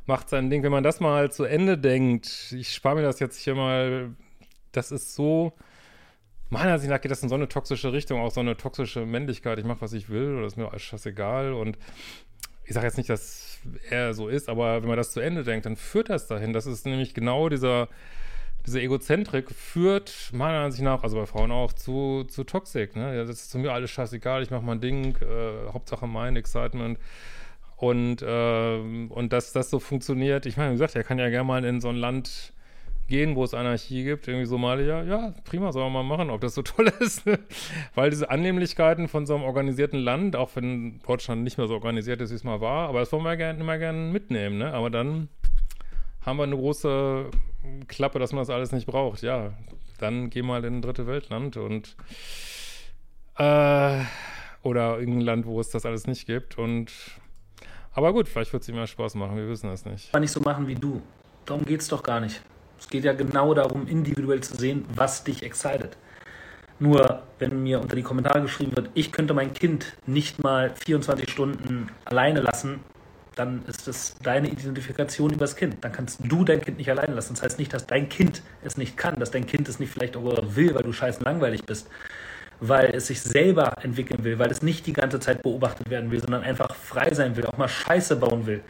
macht 0.05 0.29
sein 0.29 0.50
Ding. 0.50 0.63
Wenn 0.63 0.72
man 0.72 0.83
das 0.83 1.00
mal 1.00 1.31
zu 1.31 1.43
Ende 1.43 1.77
denkt, 1.77 2.53
ich 2.57 2.74
spare 2.74 2.95
mir 2.95 3.03
das 3.03 3.19
jetzt 3.19 3.38
hier 3.38 3.55
mal, 3.55 4.12
das 4.72 4.91
ist 4.91 5.15
so, 5.15 5.53
meiner 6.50 6.74
Ansicht 6.74 6.89
nach 6.89 7.01
geht 7.01 7.12
das 7.12 7.24
in 7.24 7.29
so 7.29 7.36
eine 7.36 7.50
toxische 7.50 7.91
Richtung, 7.93 8.22
auch 8.22 8.31
so 8.31 8.39
eine 8.39 8.55
toxische 8.55 9.05
Männlichkeit. 9.05 9.60
Ich 9.60 9.65
mache, 9.65 9.81
was 9.81 9.93
ich 9.93 10.10
will, 10.10 10.38
oder 10.38 10.48
ist 10.48 10.57
mir 10.57 10.69
alles 10.69 10.83
scheißegal. 10.83 11.53
Und 11.53 11.77
ich 12.65 12.74
sage 12.74 12.86
jetzt 12.86 12.98
nicht, 12.98 13.10
dass 13.10 13.60
er 13.89 14.13
so 14.13 14.27
ist, 14.27 14.50
aber 14.50 14.81
wenn 14.81 14.89
man 14.89 14.98
das 14.98 15.12
zu 15.12 15.19
Ende 15.19 15.43
denkt, 15.43 15.65
dann 15.65 15.75
führt 15.75 16.10
das 16.10 16.27
dahin. 16.27 16.53
Das 16.53 16.65
ist 16.65 16.86
nämlich 16.86 17.13
genau 17.13 17.50
dieser, 17.50 17.89
diese 18.65 18.81
Egozentrik 18.81 19.51
führt 19.51 20.31
meiner 20.31 20.60
Ansicht 20.60 20.83
nach, 20.83 21.03
also 21.03 21.17
bei 21.17 21.25
Frauen 21.25 21.51
auch, 21.51 21.74
zu, 21.74 22.24
zu 22.25 22.43
Toxik. 22.43 22.95
Ne? 22.95 23.15
Das 23.15 23.29
ist 23.29 23.51
zu 23.51 23.57
mir 23.57 23.74
alles 23.74 23.91
scheißegal, 23.91 24.43
ich 24.43 24.51
mache 24.51 24.63
mein 24.63 24.79
Ding, 24.79 25.17
äh, 25.22 25.72
Hauptsache 25.74 26.07
mein 26.07 26.36
Excitement. 26.36 26.98
Und, 27.75 28.22
äh, 28.22 28.77
und 29.10 29.34
dass 29.34 29.51
das 29.51 29.70
so 29.70 29.80
funktioniert, 29.80 30.46
ich 30.46 30.58
meine, 30.58 30.72
wie 30.72 30.75
gesagt, 30.75 30.96
er 30.96 31.03
kann 31.03 31.20
ja 31.20 31.30
gerne 31.30 31.44
mal 31.44 31.65
in 31.65 31.82
so 31.82 31.89
ein 31.89 31.96
Land 31.96 32.53
gehen, 33.08 33.36
wo 33.36 33.44
es 33.44 33.53
Anarchie 33.53 34.03
gibt, 34.03 34.27
irgendwie 34.27 34.46
Somalia, 34.46 35.03
ja, 35.03 35.34
prima, 35.44 35.72
soll 35.72 35.84
man 35.89 36.08
mal 36.08 36.18
machen, 36.18 36.30
ob 36.30 36.42
das 36.42 36.56
so 36.56 36.62
toll 36.63 36.92
ist. 37.00 37.24
Weil 37.96 38.10
diese 38.10 38.30
Annehmlichkeiten 38.30 39.08
von 39.08 39.25
so 39.25 39.36
einem 39.36 39.44
organisierten 39.44 40.00
Land, 40.00 40.36
auch 40.36 40.51
wenn 40.56 41.00
Deutschland 41.06 41.44
nicht 41.44 41.58
mehr 41.58 41.68
so 41.68 41.74
organisiert 41.74 42.22
ist, 42.22 42.32
wie 42.32 42.36
es 42.36 42.44
mal 42.44 42.62
war, 42.62 42.89
aber 42.89 43.00
das 43.00 43.12
wollen 43.12 43.24
wir 43.24 43.36
gerne, 43.36 43.60
immer 43.60 43.77
gerne 43.77 44.12
mitnehmen, 44.12 44.58
ne? 44.58 44.74
Aber 44.74 44.89
dann 44.89 45.30
haben 46.22 46.38
wir 46.38 46.44
eine 46.44 46.56
große 46.56 47.30
Klappe, 47.88 48.20
dass 48.20 48.32
man 48.32 48.42
das 48.42 48.50
alles 48.50 48.72
nicht 48.72 48.86
braucht. 48.86 49.22
Ja, 49.22 49.53
dann 50.00 50.30
geh 50.30 50.42
mal 50.42 50.63
in 50.63 50.77
ein 50.77 50.82
dritte 50.82 51.06
Weltland 51.06 51.58
und 51.58 51.96
äh, 53.38 54.00
oder 54.62 55.00
irgendein 55.00 55.22
Land, 55.22 55.46
wo 55.46 55.60
es 55.60 55.70
das 55.70 55.86
alles 55.86 56.08
nicht 56.08 56.25
gibt 56.25 56.58
und 56.58 56.92
aber 57.93 58.13
gut, 58.13 58.27
vielleicht 58.27 58.53
wird 58.53 58.63
es 58.63 58.69
ihm 58.69 58.75
mehr 58.75 58.88
Spaß 58.88 59.15
machen, 59.15 59.35
wir 59.35 59.47
wissen 59.47 59.69
das 59.69 59.85
nicht. 59.85 60.17
Nicht 60.17 60.31
so 60.31 60.41
machen 60.41 60.67
wie 60.67 60.75
du. 60.75 61.01
Darum 61.45 61.65
geht 61.65 61.81
es 61.81 61.88
doch 61.88 62.03
gar 62.03 62.19
nicht. 62.19 62.41
Es 62.79 62.88
geht 62.88 63.03
ja 63.03 63.13
genau 63.13 63.53
darum, 63.53 63.88
individuell 63.88 64.41
zu 64.41 64.55
sehen, 64.55 64.85
was 64.93 65.23
dich 65.23 65.43
excited. 65.43 65.97
Nur, 66.79 67.21
wenn 67.39 67.63
mir 67.63 67.79
unter 67.79 67.95
die 67.95 68.01
Kommentare 68.01 68.41
geschrieben 68.41 68.75
wird, 68.75 68.89
ich 68.93 69.12
könnte 69.12 69.33
mein 69.33 69.53
Kind 69.53 69.95
nicht 70.05 70.43
mal 70.43 70.73
24 70.85 71.29
Stunden 71.29 71.89
alleine 72.05 72.41
lassen, 72.41 72.79
dann 73.35 73.63
ist 73.65 73.88
das 73.88 74.15
deine 74.21 74.50
Identifikation 74.50 75.31
über 75.31 75.41
das 75.41 75.55
Kind. 75.55 75.77
Dann 75.81 75.91
kannst 75.91 76.19
du 76.23 76.43
dein 76.43 76.62
Kind 76.62 76.77
nicht 76.77 76.89
alleine 76.89 77.13
lassen. 77.13 77.33
Das 77.33 77.43
heißt 77.43 77.59
nicht, 77.59 77.73
dass 77.73 77.88
dein 77.88 78.09
Kind 78.09 78.41
es 78.63 78.77
nicht 78.77 78.97
kann, 78.97 79.19
dass 79.19 79.31
dein 79.31 79.45
Kind 79.45 79.67
es 79.69 79.79
nicht 79.79 79.91
vielleicht 79.91 80.17
auch 80.17 80.55
will, 80.55 80.75
weil 80.75 80.83
du 80.83 80.91
scheißen 80.91 81.23
langweilig 81.23 81.63
bist, 81.63 81.88
weil 82.65 82.96
es 82.96 83.08
sich 83.08 83.22
selber 83.22 83.84
entwickeln 83.84 84.24
will, 84.24 84.39
weil 84.39 84.50
es 84.50 84.62
nicht 84.62 84.88
die 84.88 84.93
ganze 84.93 85.20
Zeit 85.20 85.43
beobachtet 85.43 85.89
werden 85.89 86.12
will, 86.12 86.22
sondern 86.22 86.43
einfach 86.43 86.74
frei 86.75 87.13
sein 87.13 87.36
will, 87.36 87.46
auch 87.46 87.58
mal 87.58 87.67
Scheiße 87.67 88.15
bauen 88.15 88.46
will. 88.46 88.62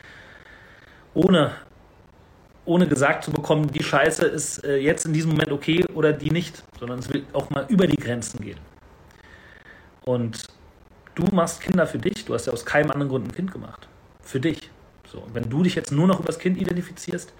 Ohne 1.13 1.51
ohne 2.65 2.87
gesagt 2.87 3.25
zu 3.25 3.31
bekommen, 3.31 3.67
die 3.67 3.83
Scheiße 3.83 4.25
ist 4.25 4.63
äh, 4.63 4.77
jetzt 4.77 5.05
in 5.05 5.11
diesem 5.11 5.31
Moment 5.31 5.51
okay 5.51 5.85
oder 5.93 6.13
die 6.13 6.31
nicht, 6.31 6.63
sondern 6.79 6.99
es 6.99 7.13
will 7.13 7.25
auch 7.33 7.49
mal 7.49 7.65
über 7.67 7.87
die 7.87 7.97
Grenzen 7.97 8.39
gehen. 8.39 8.57
Und 10.05 10.47
du 11.13 11.23
machst 11.35 11.59
Kinder 11.61 11.85
für 11.85 11.97
dich, 11.97 12.23
du 12.23 12.33
hast 12.33 12.47
ja 12.47 12.53
aus 12.53 12.65
keinem 12.65 12.91
anderen 12.91 13.09
Grund 13.09 13.27
ein 13.27 13.33
Kind 13.33 13.51
gemacht. 13.51 13.89
Für 14.21 14.39
dich. 14.39 14.71
So, 15.11 15.23
wenn 15.33 15.49
du 15.49 15.61
dich 15.61 15.75
jetzt 15.75 15.91
nur 15.91 16.07
noch 16.07 16.19
über 16.19 16.27
das 16.27 16.39
Kind 16.39 16.57
identifizierst, 16.57 17.33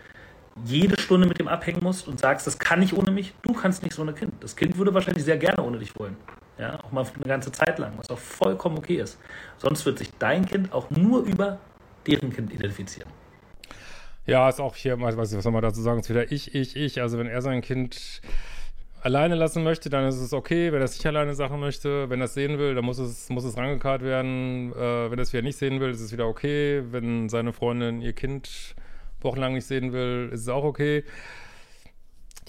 jede 0.66 1.00
Stunde 1.00 1.26
mit 1.26 1.40
dem 1.40 1.48
abhängen 1.48 1.82
musst 1.82 2.08
und 2.08 2.20
sagst, 2.20 2.46
das 2.46 2.60
kann 2.60 2.82
ich 2.82 2.96
ohne 2.96 3.10
mich, 3.10 3.34
du 3.42 3.54
kannst 3.54 3.82
nicht 3.82 3.96
so 3.96 4.02
ohne 4.02 4.14
Kind. 4.14 4.34
Das 4.42 4.56
Kind 4.56 4.78
würde 4.78 4.94
wahrscheinlich 4.94 5.24
sehr 5.24 5.38
gerne 5.38 5.64
ohne 5.64 5.80
dich 5.80 5.98
wollen. 5.98 6.18
Ja, 6.58 6.80
auch 6.84 6.92
mal 6.92 7.06
eine 7.16 7.26
ganze 7.26 7.52
Zeit 7.52 7.80
lang, 7.80 7.94
was 7.98 8.10
auch 8.10 8.20
vollkommen 8.20 8.78
okay 8.78 8.98
ist. 8.98 9.18
Sonst 9.58 9.86
wird 9.86 9.98
sich 9.98 10.12
dein 10.20 10.46
Kind 10.46 10.72
auch 10.72 10.90
nur 10.92 11.24
über 11.24 11.60
deren 12.06 12.32
Kind 12.32 12.54
identifizieren. 12.54 13.10
Ja, 14.26 14.48
ist 14.48 14.62
auch 14.62 14.76
hier, 14.76 15.00
was, 15.02 15.18
was 15.18 15.32
soll 15.32 15.52
man 15.52 15.62
dazu 15.62 15.82
sagen, 15.82 16.00
ist 16.00 16.10
wieder 16.10 16.32
ich, 16.32 16.56
ich, 16.56 16.76
ich. 16.76 17.02
Also 17.02 17.18
wenn 17.18 17.28
er 17.28 17.42
sein 17.42 17.62
Kind 17.62 18.22
alleine 19.02 19.36
lassen 19.36 19.64
möchte, 19.64 19.90
dann 19.90 20.08
ist 20.08 20.16
es 20.16 20.32
okay. 20.32 20.72
Wenn 20.72 20.80
er 20.80 20.86
es 20.86 20.94
nicht 20.94 21.06
alleine 21.06 21.34
Sachen 21.34 21.60
möchte, 21.60 22.10
wenn 22.10 22.22
er 22.22 22.26
es 22.26 22.34
sehen 22.34 22.58
will, 22.58 22.74
dann 22.74 22.86
muss 22.86 23.00
es, 23.00 23.30
muss 23.30 23.44
es 23.44 23.58
rangekarrt 23.58 24.02
werden. 24.02 24.72
Äh, 24.72 25.12
wenn 25.12 25.20
er 25.20 25.24
es 25.24 25.34
wieder 25.34 25.44
nicht 25.44 25.58
sehen 25.58 25.82
will, 25.82 25.90
ist 25.90 26.00
es 26.00 26.14
wieder 26.14 26.28
okay. 26.28 26.84
Wenn 26.92 27.28
seine 27.30 27.52
Freundin 27.52 28.02
ihr 28.02 28.14
Kind 28.14 28.76
wochenlang 29.22 29.54
nicht 29.54 29.66
sehen 29.66 29.92
will, 29.92 30.30
ist 30.32 30.42
es 30.42 30.50
auch 30.50 30.64
okay. 30.64 31.04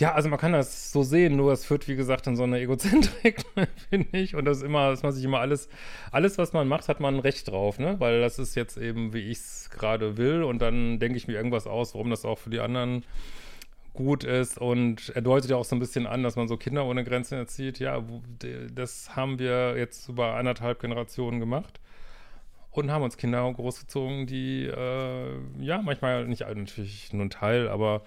Ja, 0.00 0.12
also 0.14 0.28
man 0.28 0.40
kann 0.40 0.52
das 0.52 0.90
so 0.90 1.04
sehen, 1.04 1.36
nur 1.36 1.52
es 1.52 1.64
führt, 1.64 1.86
wie 1.86 1.94
gesagt, 1.94 2.26
in 2.26 2.34
so 2.34 2.42
eine 2.42 2.58
Egozentrik, 2.60 3.44
finde 3.90 4.18
ich. 4.18 4.34
Und 4.34 4.44
das 4.44 4.58
ist 4.58 4.62
immer, 4.64 4.90
dass 4.90 5.02
man 5.02 5.12
sich 5.12 5.24
immer 5.24 5.38
alles, 5.38 5.68
alles, 6.10 6.36
was 6.36 6.52
man 6.52 6.66
macht, 6.66 6.88
hat 6.88 6.98
man 7.00 7.14
ein 7.14 7.20
Recht 7.20 7.48
drauf, 7.48 7.78
ne? 7.78 8.00
Weil 8.00 8.20
das 8.20 8.38
ist 8.38 8.56
jetzt 8.56 8.76
eben, 8.76 9.12
wie 9.12 9.20
ich 9.20 9.38
es 9.38 9.70
gerade 9.70 10.16
will. 10.16 10.42
Und 10.42 10.60
dann 10.60 10.98
denke 10.98 11.16
ich 11.16 11.28
mir 11.28 11.34
irgendwas 11.34 11.66
aus, 11.66 11.94
warum 11.94 12.10
das 12.10 12.24
auch 12.24 12.38
für 12.38 12.50
die 12.50 12.60
anderen 12.60 13.04
gut 13.92 14.24
ist. 14.24 14.58
Und 14.58 15.10
er 15.14 15.22
deutet 15.22 15.50
ja 15.50 15.56
auch 15.56 15.64
so 15.64 15.76
ein 15.76 15.80
bisschen 15.80 16.06
an, 16.06 16.24
dass 16.24 16.34
man 16.36 16.48
so 16.48 16.56
Kinder 16.56 16.84
ohne 16.86 17.04
Grenzen 17.04 17.36
erzieht. 17.38 17.78
Ja, 17.78 18.02
das 18.74 19.14
haben 19.14 19.38
wir 19.38 19.76
jetzt 19.78 20.08
über 20.08 20.34
anderthalb 20.34 20.80
Generationen 20.80 21.38
gemacht 21.38 21.80
und 22.72 22.90
haben 22.90 23.04
uns 23.04 23.16
Kinder 23.16 23.50
großgezogen, 23.52 24.26
die 24.26 24.66
äh, 24.66 25.38
ja 25.60 25.80
manchmal 25.82 26.26
nicht 26.26 26.40
natürlich 26.40 27.12
nur 27.12 27.26
ein 27.26 27.30
Teil, 27.30 27.68
aber 27.68 28.02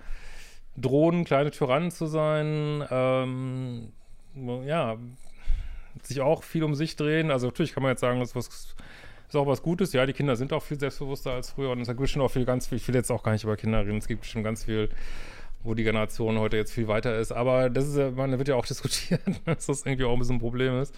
drohen, 0.77 1.25
kleine 1.25 1.51
Tyrannen 1.51 1.91
zu 1.91 2.05
sein, 2.05 2.85
ähm, 2.89 3.91
ja, 4.65 4.97
sich 6.03 6.21
auch 6.21 6.43
viel 6.43 6.63
um 6.63 6.75
sich 6.75 6.95
drehen. 6.95 7.31
Also 7.31 7.47
natürlich 7.47 7.73
kann 7.73 7.83
man 7.83 7.91
jetzt 7.91 8.01
sagen, 8.01 8.19
das 8.19 8.29
ist, 8.29 8.35
was, 8.35 8.75
ist 9.27 9.35
auch 9.35 9.47
was 9.47 9.61
Gutes. 9.63 9.93
Ja, 9.93 10.05
die 10.05 10.13
Kinder 10.13 10.35
sind 10.35 10.53
auch 10.53 10.63
viel 10.63 10.79
selbstbewusster 10.79 11.31
als 11.31 11.51
früher 11.51 11.71
und 11.71 11.81
es 11.81 11.87
gibt 11.87 11.99
bestimmt 11.99 12.23
auch 12.23 12.31
viel, 12.31 12.45
ganz 12.45 12.67
viel, 12.67 12.77
ich 12.77 12.87
will 12.87 12.95
jetzt 12.95 13.11
auch 13.11 13.23
gar 13.23 13.31
nicht 13.31 13.43
über 13.43 13.57
Kinder 13.57 13.85
reden, 13.85 13.97
es 13.97 14.07
gibt 14.07 14.21
bestimmt 14.21 14.43
ganz 14.43 14.65
viel, 14.65 14.89
wo 15.63 15.73
die 15.73 15.83
Generation 15.83 16.37
heute 16.39 16.57
jetzt 16.57 16.71
viel 16.71 16.87
weiter 16.87 17.17
ist. 17.17 17.31
Aber 17.31 17.69
das 17.69 17.87
ist 17.87 17.97
ja, 17.97 18.11
man 18.11 18.37
wird 18.37 18.47
ja 18.47 18.55
auch 18.55 18.65
diskutiert, 18.67 19.21
dass 19.45 19.65
das 19.65 19.85
irgendwie 19.85 20.05
auch 20.05 20.13
ein 20.13 20.19
bisschen 20.19 20.35
ein 20.35 20.41
Problem 20.41 20.79
ist. 20.79 20.95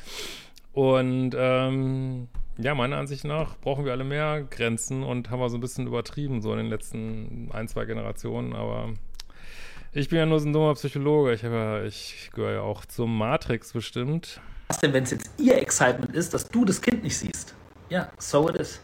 Und 0.74 1.36
ähm, 1.38 2.28
ja, 2.58 2.76
meiner 2.76 2.98
Ansicht 2.98 3.24
nach 3.24 3.58
brauchen 3.58 3.86
wir 3.86 3.94
alle 3.94 4.04
mehr 4.04 4.44
Grenzen 4.44 5.04
und 5.04 5.30
haben 5.30 5.40
wir 5.40 5.50
so 5.50 5.58
ein 5.58 5.62
bisschen 5.62 5.88
übertrieben, 5.88 6.42
so 6.42 6.52
in 6.52 6.58
den 6.58 6.68
letzten 6.68 7.50
ein, 7.52 7.68
zwei 7.68 7.86
Generationen. 7.86 8.54
Aber 8.54 8.94
ich 9.92 10.10
bin 10.10 10.20
ja 10.20 10.26
nur 10.26 10.40
so 10.40 10.48
ein 10.48 10.54
dummer 10.54 10.74
Psychologe. 10.76 11.34
Ich, 11.34 11.42
ja, 11.42 11.84
ich 11.84 12.30
gehöre 12.34 12.54
ja 12.54 12.62
auch 12.62 12.86
zur 12.86 13.08
Matrix 13.08 13.74
bestimmt. 13.74 14.40
Was 14.68 14.80
denn, 14.80 14.94
wenn 14.94 15.04
es 15.04 15.12
jetzt 15.12 15.30
ihr 15.38 15.58
Excitement 15.58 16.16
ist, 16.16 16.34
dass 16.34 16.48
du 16.48 16.64
das 16.64 16.82
Kind 16.82 17.04
nicht 17.04 17.18
siehst? 17.18 17.56
Ja, 17.90 18.12
so 18.20 18.50
it 18.50 18.56
is. 18.56 18.80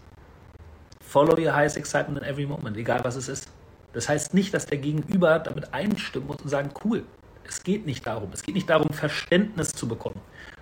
Follow 1.02 1.40
your 1.40 1.56
highest 1.56 1.78
excitement 1.78 2.20
in 2.20 2.26
every 2.26 2.46
moment, 2.46 2.76
egal 2.76 3.04
was 3.04 3.16
es 3.16 3.30
ist. 3.30 3.50
Das 3.94 4.10
heißt 4.10 4.34
nicht, 4.34 4.54
dass 4.54 4.66
der 4.66 4.80
Gegenüber 4.80 5.40
damit 5.40 5.74
einstimmen 5.74 6.28
muss 6.28 6.42
und 6.42 6.50
sagen, 6.50 6.72
cool. 6.84 7.04
Es 7.48 7.64
geht 7.64 7.86
nicht 7.86 8.06
darum. 8.08 8.32
Es 8.34 8.42
geht 8.42 8.56
nicht 8.56 8.70
darum, 8.70 8.90
Verständnis 8.90 9.72
zu 9.72 9.88
bekommen. 9.88 10.20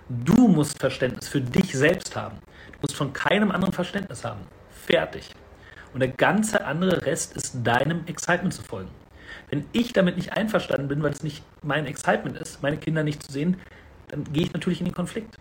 Du 0.08 0.46
musst 0.46 0.78
Verständnis 0.78 1.28
für 1.28 1.40
dich 1.40 1.72
selbst 1.72 2.14
haben. 2.14 2.36
Du 2.72 2.78
musst 2.82 2.94
von 2.94 3.12
keinem 3.14 3.50
anderen 3.50 3.72
Verständnis 3.72 4.22
haben. 4.22 4.42
Fertig. 4.70 5.30
Und 5.94 6.00
der 6.00 6.10
ganze 6.10 6.64
andere 6.64 7.06
Rest 7.06 7.34
ist 7.34 7.56
deinem 7.64 8.06
Excitement 8.06 8.52
zu 8.52 8.62
folgen. 8.62 8.90
Wenn 9.54 9.66
ich 9.70 9.92
damit 9.92 10.16
nicht 10.16 10.32
einverstanden 10.32 10.88
bin, 10.88 11.00
weil 11.04 11.12
es 11.12 11.22
nicht 11.22 11.44
mein 11.62 11.86
Excitement 11.86 12.36
ist, 12.36 12.60
meine 12.60 12.76
Kinder 12.76 13.04
nicht 13.04 13.22
zu 13.22 13.30
sehen, 13.30 13.56
dann 14.08 14.24
gehe 14.32 14.42
ich 14.42 14.52
natürlich 14.52 14.80
in 14.80 14.86
den 14.86 14.94
Konflikt. 14.94 15.36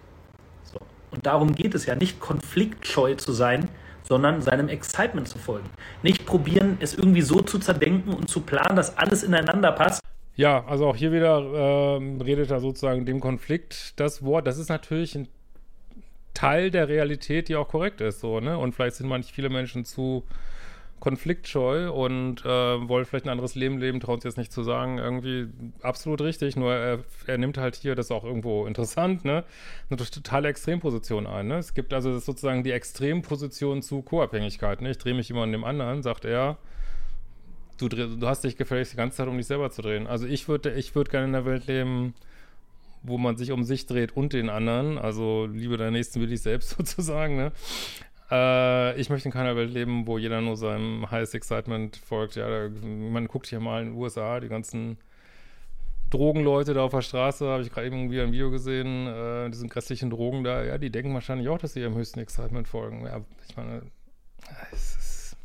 So. 0.66 0.78
Und 1.10 1.26
darum 1.26 1.56
geht 1.56 1.74
es 1.74 1.88
ja, 1.88 1.96
nicht 1.96 2.20
konfliktscheu 2.20 3.16
zu 3.16 3.32
sein, 3.32 3.70
sondern 4.04 4.44
seinem 4.44 4.70
Excitement 4.70 5.28
zu 5.28 5.40
folgen. 5.40 5.68
Nicht 6.04 6.28
probieren, 6.28 6.78
es 6.80 6.94
irgendwie 6.94 7.24
so 7.24 7.42
zu 7.42 7.58
zerdenken 7.58 8.14
und 8.14 8.30
zu 8.30 8.42
planen, 8.42 8.76
dass 8.76 9.00
alles 9.00 9.24
ineinander 9.24 9.72
passt. 9.72 10.00
Ja, 10.36 10.64
also 10.66 10.86
auch 10.86 10.96
hier 10.96 11.12
wieder 11.12 11.40
äh, 11.40 12.24
redet 12.24 12.52
er 12.52 12.60
sozusagen 12.60 13.08
dem 13.08 13.20
Konflikt 13.20 14.00
das 14.00 14.24
Wort. 14.24 14.46
Das 14.46 14.60
ist 14.60 14.70
natürlich 14.70 15.16
ein 15.16 15.28
Teil 16.36 16.70
der 16.70 16.88
Realität, 16.88 17.50
die 17.50 17.56
auch 17.56 17.68
korrekt 17.68 18.00
ist, 18.00 18.20
so, 18.20 18.40
ne? 18.40 18.60
Und 18.60 18.76
vielleicht 18.76 18.98
sind 18.98 19.08
manche 19.08 19.34
viele 19.34 19.50
Menschen 19.50 19.86
zu 19.86 20.24
konfliktscheu 21.04 21.92
und 21.92 22.46
äh, 22.46 22.48
wollen 22.48 23.04
vielleicht 23.04 23.26
ein 23.26 23.30
anderes 23.30 23.56
Leben 23.56 23.78
leben, 23.78 24.00
trauen 24.00 24.22
sich 24.22 24.30
jetzt 24.30 24.38
nicht 24.38 24.54
zu 24.54 24.64
sagen, 24.64 25.00
irgendwie 25.00 25.50
absolut 25.82 26.22
richtig, 26.22 26.56
nur 26.56 26.74
er, 26.74 27.00
er 27.28 27.38
nimmt 27.38 27.58
halt 27.58 27.76
hier, 27.76 27.94
das 27.94 28.06
ist 28.06 28.12
auch 28.14 28.24
irgendwo 28.24 28.66
interessant, 28.66 29.26
ne, 29.26 29.44
eine 29.90 29.98
totale 29.98 30.48
Extremposition 30.48 31.28
ein, 31.28 31.48
ne? 31.48 31.58
Es 31.58 31.74
gibt 31.74 31.94
also 31.94 32.18
sozusagen 32.20 32.64
die 32.64 32.72
Extremposition 32.72 33.82
zu 33.82 34.02
Co-Abhängigkeit, 34.02 34.82
ne? 34.82 34.92
Ich 34.92 34.98
drehe 34.98 35.14
mich 35.14 35.30
immer 35.30 35.42
an 35.42 35.52
dem 35.52 35.66
anderen, 35.66 36.04
sagt 36.04 36.24
er, 36.24 36.58
du, 37.80 37.90
du 37.90 38.26
hast 38.26 38.46
dich 38.46 38.56
gefälligst 38.56 38.94
die 38.94 38.98
ganze 38.98 39.18
Zeit, 39.18 39.28
um 39.28 39.36
dich 39.36 39.48
selber 39.48 39.72
zu 39.72 39.82
drehen. 39.82 40.08
Also 40.08 40.26
ich 40.26 40.48
würde 40.48 40.72
ich 40.72 40.96
würde 40.96 41.12
gerne 41.12 41.28
in 41.28 41.36
einer 41.36 41.46
Welt 41.46 41.68
leben, 41.68 42.14
wo 43.02 43.18
man 43.18 43.36
sich 43.36 43.52
um 43.52 43.66
sich 43.66 43.88
dreht 43.88 44.16
und 44.16 44.32
den 44.32 44.50
anderen, 44.50 44.98
also 44.98 45.48
Liebe 45.48 45.76
der 45.76 45.92
Nächsten 45.92 46.22
will 46.22 46.32
ich 46.32 46.42
selbst 46.42 46.70
sozusagen, 46.78 47.36
ne? 47.36 47.52
Äh, 48.34 49.00
ich 49.00 49.12
möchte 49.12 49.28
in 49.28 49.34
keiner 49.34 49.56
Welt 49.56 49.72
leben, 49.72 50.08
wo 50.08 50.18
jeder 50.18 50.42
nur 50.42 50.58
seinem 50.58 51.10
Highest 51.12 51.36
Excitement 51.36 51.98
folgt. 51.98 52.36
Ja, 52.36 52.50
da, 52.50 52.70
man 52.82 53.28
guckt 53.28 53.48
hier 53.48 53.60
mal 53.60 53.84
in 53.84 53.90
den 53.90 53.96
USA, 53.96 54.40
die 54.40 54.48
ganzen 54.48 54.98
Drogenleute 56.10 56.74
da 56.74 56.84
auf 56.84 56.92
der 56.92 57.02
Straße, 57.02 57.48
habe 57.48 57.62
ich 57.62 57.72
gerade 57.72 57.88
eben 57.88 58.10
wieder 58.12 58.24
ein 58.24 58.32
Video 58.32 58.50
gesehen, 58.50 59.08
äh, 59.08 59.50
diesen 59.50 59.70
grässlichen 59.70 60.10
Drogen 60.10 60.44
da, 60.44 60.64
ja, 60.64 60.78
die 60.78 60.92
denken 60.92 61.14
wahrscheinlich 61.14 61.48
auch, 61.48 61.60
dass 61.60 61.74
sie 61.74 61.82
ihrem 61.82 61.96
höchsten 61.96 62.20
Excitement 62.20 62.68
folgen. 62.68 63.06
Ja, 63.06 63.22
ich 63.48 63.56
meine, 63.56 63.84
es 64.72 64.96
ist, 64.96 65.38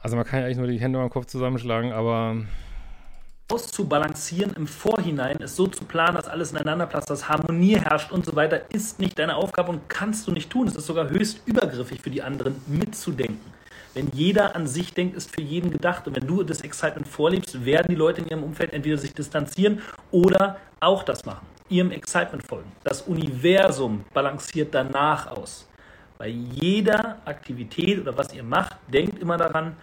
also 0.00 0.16
man 0.16 0.24
kann 0.24 0.40
ja 0.40 0.46
eigentlich 0.46 0.58
nur 0.58 0.68
die 0.68 0.80
Hände 0.80 1.00
am 1.00 1.10
Kopf 1.10 1.26
zusammenschlagen, 1.26 1.92
aber 1.92 2.36
auszubalancieren 3.48 4.54
im 4.54 4.66
Vorhinein, 4.66 5.38
es 5.40 5.54
so 5.54 5.66
zu 5.66 5.84
planen, 5.84 6.16
dass 6.16 6.26
alles 6.26 6.50
ineinander 6.50 6.86
passt, 6.86 7.10
dass 7.10 7.28
Harmonie 7.28 7.78
herrscht 7.78 8.10
und 8.10 8.26
so 8.26 8.34
weiter, 8.34 8.62
ist 8.70 8.98
nicht 8.98 9.18
deine 9.18 9.36
Aufgabe 9.36 9.70
und 9.70 9.88
kannst 9.88 10.26
du 10.26 10.32
nicht 10.32 10.50
tun. 10.50 10.66
Es 10.66 10.74
ist 10.74 10.86
sogar 10.86 11.10
höchst 11.10 11.42
übergriffig 11.46 12.00
für 12.00 12.10
die 12.10 12.22
anderen, 12.22 12.56
mitzudenken. 12.66 13.54
Wenn 13.94 14.10
jeder 14.12 14.54
an 14.56 14.66
sich 14.66 14.92
denkt, 14.92 15.16
ist 15.16 15.34
für 15.34 15.40
jeden 15.40 15.70
gedacht. 15.70 16.06
Und 16.06 16.16
wenn 16.16 16.26
du 16.26 16.42
das 16.42 16.60
Excitement 16.60 17.08
vorlebst, 17.08 17.64
werden 17.64 17.86
die 17.88 17.94
Leute 17.94 18.20
in 18.20 18.28
ihrem 18.28 18.42
Umfeld 18.42 18.72
entweder 18.72 18.98
sich 18.98 19.14
distanzieren 19.14 19.80
oder 20.10 20.58
auch 20.80 21.02
das 21.02 21.24
machen, 21.24 21.46
ihrem 21.70 21.92
Excitement 21.92 22.46
folgen. 22.46 22.70
Das 22.84 23.02
Universum 23.02 24.04
balanciert 24.12 24.74
danach 24.74 25.28
aus. 25.28 25.66
Bei 26.18 26.28
jeder 26.28 27.18
Aktivität 27.24 28.00
oder 28.00 28.16
was 28.18 28.34
ihr 28.34 28.42
macht, 28.42 28.76
denkt 28.92 29.18
immer 29.18 29.36
daran, 29.36 29.76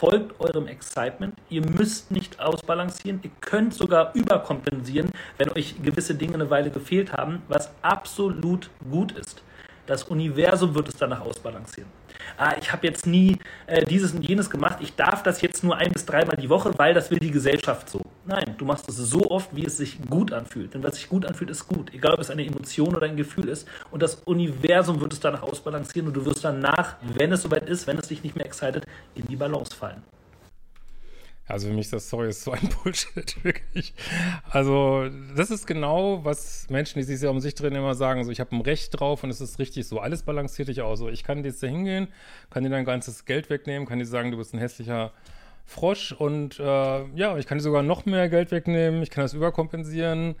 folgt 0.00 0.40
eurem 0.40 0.66
Excitement. 0.66 1.34
Ihr 1.50 1.60
müsst 1.60 2.10
nicht 2.10 2.40
ausbalancieren, 2.40 3.20
ihr 3.22 3.30
könnt 3.42 3.74
sogar 3.74 4.14
überkompensieren, 4.14 5.10
wenn 5.36 5.50
euch 5.50 5.74
gewisse 5.82 6.14
Dinge 6.14 6.34
eine 6.34 6.48
Weile 6.48 6.70
gefehlt 6.70 7.12
haben, 7.12 7.42
was 7.48 7.70
absolut 7.82 8.70
gut 8.90 9.12
ist. 9.12 9.42
Das 9.84 10.04
Universum 10.04 10.74
wird 10.74 10.88
es 10.88 10.96
danach 10.96 11.20
ausbalancieren. 11.20 11.90
Ah, 12.36 12.54
ich 12.60 12.72
habe 12.72 12.86
jetzt 12.86 13.06
nie 13.06 13.38
äh, 13.66 13.84
dieses 13.84 14.12
und 14.12 14.22
jenes 14.22 14.50
gemacht, 14.50 14.78
ich 14.80 14.94
darf 14.94 15.22
das 15.22 15.40
jetzt 15.42 15.62
nur 15.64 15.76
ein 15.76 15.92
bis 15.92 16.06
dreimal 16.06 16.36
die 16.36 16.48
Woche, 16.48 16.72
weil 16.76 16.94
das 16.94 17.10
will 17.10 17.18
die 17.18 17.30
Gesellschaft 17.30 17.88
so. 17.90 18.00
Nein, 18.26 18.54
du 18.58 18.64
machst 18.64 18.88
es 18.88 18.96
so 18.96 19.30
oft, 19.30 19.54
wie 19.54 19.64
es 19.64 19.76
sich 19.76 19.98
gut 20.08 20.32
anfühlt. 20.32 20.74
Denn 20.74 20.82
was 20.82 20.94
sich 20.94 21.08
gut 21.08 21.26
anfühlt, 21.26 21.50
ist 21.50 21.66
gut. 21.66 21.92
Egal, 21.92 22.14
ob 22.14 22.20
es 22.20 22.30
eine 22.30 22.44
Emotion 22.44 22.94
oder 22.94 23.06
ein 23.06 23.16
Gefühl 23.16 23.48
ist. 23.48 23.66
Und 23.90 24.02
das 24.02 24.16
Universum 24.24 25.00
wird 25.00 25.12
es 25.12 25.20
danach 25.20 25.42
ausbalancieren 25.42 26.08
und 26.08 26.14
du 26.14 26.24
wirst 26.24 26.44
danach, 26.44 26.96
wenn 27.14 27.32
es 27.32 27.42
soweit 27.42 27.68
ist, 27.68 27.86
wenn 27.86 27.98
es 27.98 28.08
dich 28.08 28.22
nicht 28.22 28.36
mehr 28.36 28.46
excited, 28.46 28.84
in 29.14 29.26
die 29.26 29.36
Balance 29.36 29.74
fallen. 29.74 30.02
Also 31.50 31.68
für 31.68 31.74
mich 31.74 31.86
ist 31.86 31.92
das, 31.92 32.08
sorry, 32.08 32.28
ist 32.28 32.42
so 32.42 32.52
ein 32.52 32.68
Bullshit, 32.82 33.44
wirklich. 33.44 33.94
Also 34.48 35.08
das 35.36 35.50
ist 35.50 35.66
genau, 35.66 36.24
was 36.24 36.68
Menschen, 36.70 36.98
die 36.98 37.04
sich 37.04 37.18
sehr 37.18 37.30
um 37.30 37.40
sich 37.40 37.54
drehen, 37.54 37.74
immer 37.74 37.94
sagen, 37.94 38.24
so 38.24 38.30
ich 38.30 38.40
habe 38.40 38.54
ein 38.54 38.60
Recht 38.60 38.98
drauf 38.98 39.24
und 39.24 39.30
es 39.30 39.40
ist 39.40 39.58
richtig 39.58 39.86
so, 39.86 39.98
alles 39.98 40.22
balanciert 40.22 40.68
dich 40.68 40.82
aus. 40.82 40.98
So, 40.98 41.08
ich 41.08 41.24
kann 41.24 41.44
jetzt 41.44 41.62
da 41.62 41.66
hingehen, 41.66 42.08
kann 42.50 42.64
dir 42.64 42.70
dein 42.70 42.84
ganzes 42.84 43.24
Geld 43.24 43.50
wegnehmen, 43.50 43.86
kann 43.86 43.98
dir 43.98 44.06
sagen, 44.06 44.30
du 44.30 44.36
bist 44.36 44.54
ein 44.54 44.58
hässlicher 44.58 45.12
Frosch 45.66 46.12
und 46.12 46.58
äh, 46.58 47.06
ja, 47.14 47.38
ich 47.38 47.46
kann 47.46 47.58
dir 47.58 47.62
sogar 47.62 47.82
noch 47.82 48.04
mehr 48.06 48.28
Geld 48.28 48.50
wegnehmen, 48.50 49.02
ich 49.02 49.10
kann 49.10 49.22
das 49.22 49.34
überkompensieren 49.34 50.34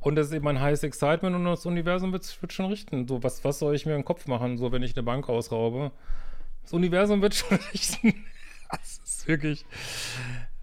und 0.00 0.16
das 0.16 0.28
ist 0.28 0.32
eben 0.32 0.48
ein 0.48 0.60
heißes 0.60 0.84
Excitement 0.84 1.36
und 1.36 1.44
das 1.44 1.66
Universum 1.66 2.12
wird, 2.12 2.40
wird 2.40 2.52
schon 2.52 2.66
richten. 2.66 3.06
So, 3.06 3.22
was, 3.22 3.44
was 3.44 3.58
soll 3.58 3.74
ich 3.74 3.84
mir 3.84 3.94
im 3.94 4.04
Kopf 4.04 4.26
machen, 4.26 4.56
so 4.56 4.72
wenn 4.72 4.82
ich 4.82 4.96
eine 4.96 5.02
Bank 5.02 5.28
ausraube? 5.28 5.92
Das 6.62 6.72
Universum 6.72 7.20
wird 7.20 7.34
schon 7.36 7.58
richten. 7.72 8.24
das 8.70 9.00
ist 9.04 9.28
wirklich 9.28 9.66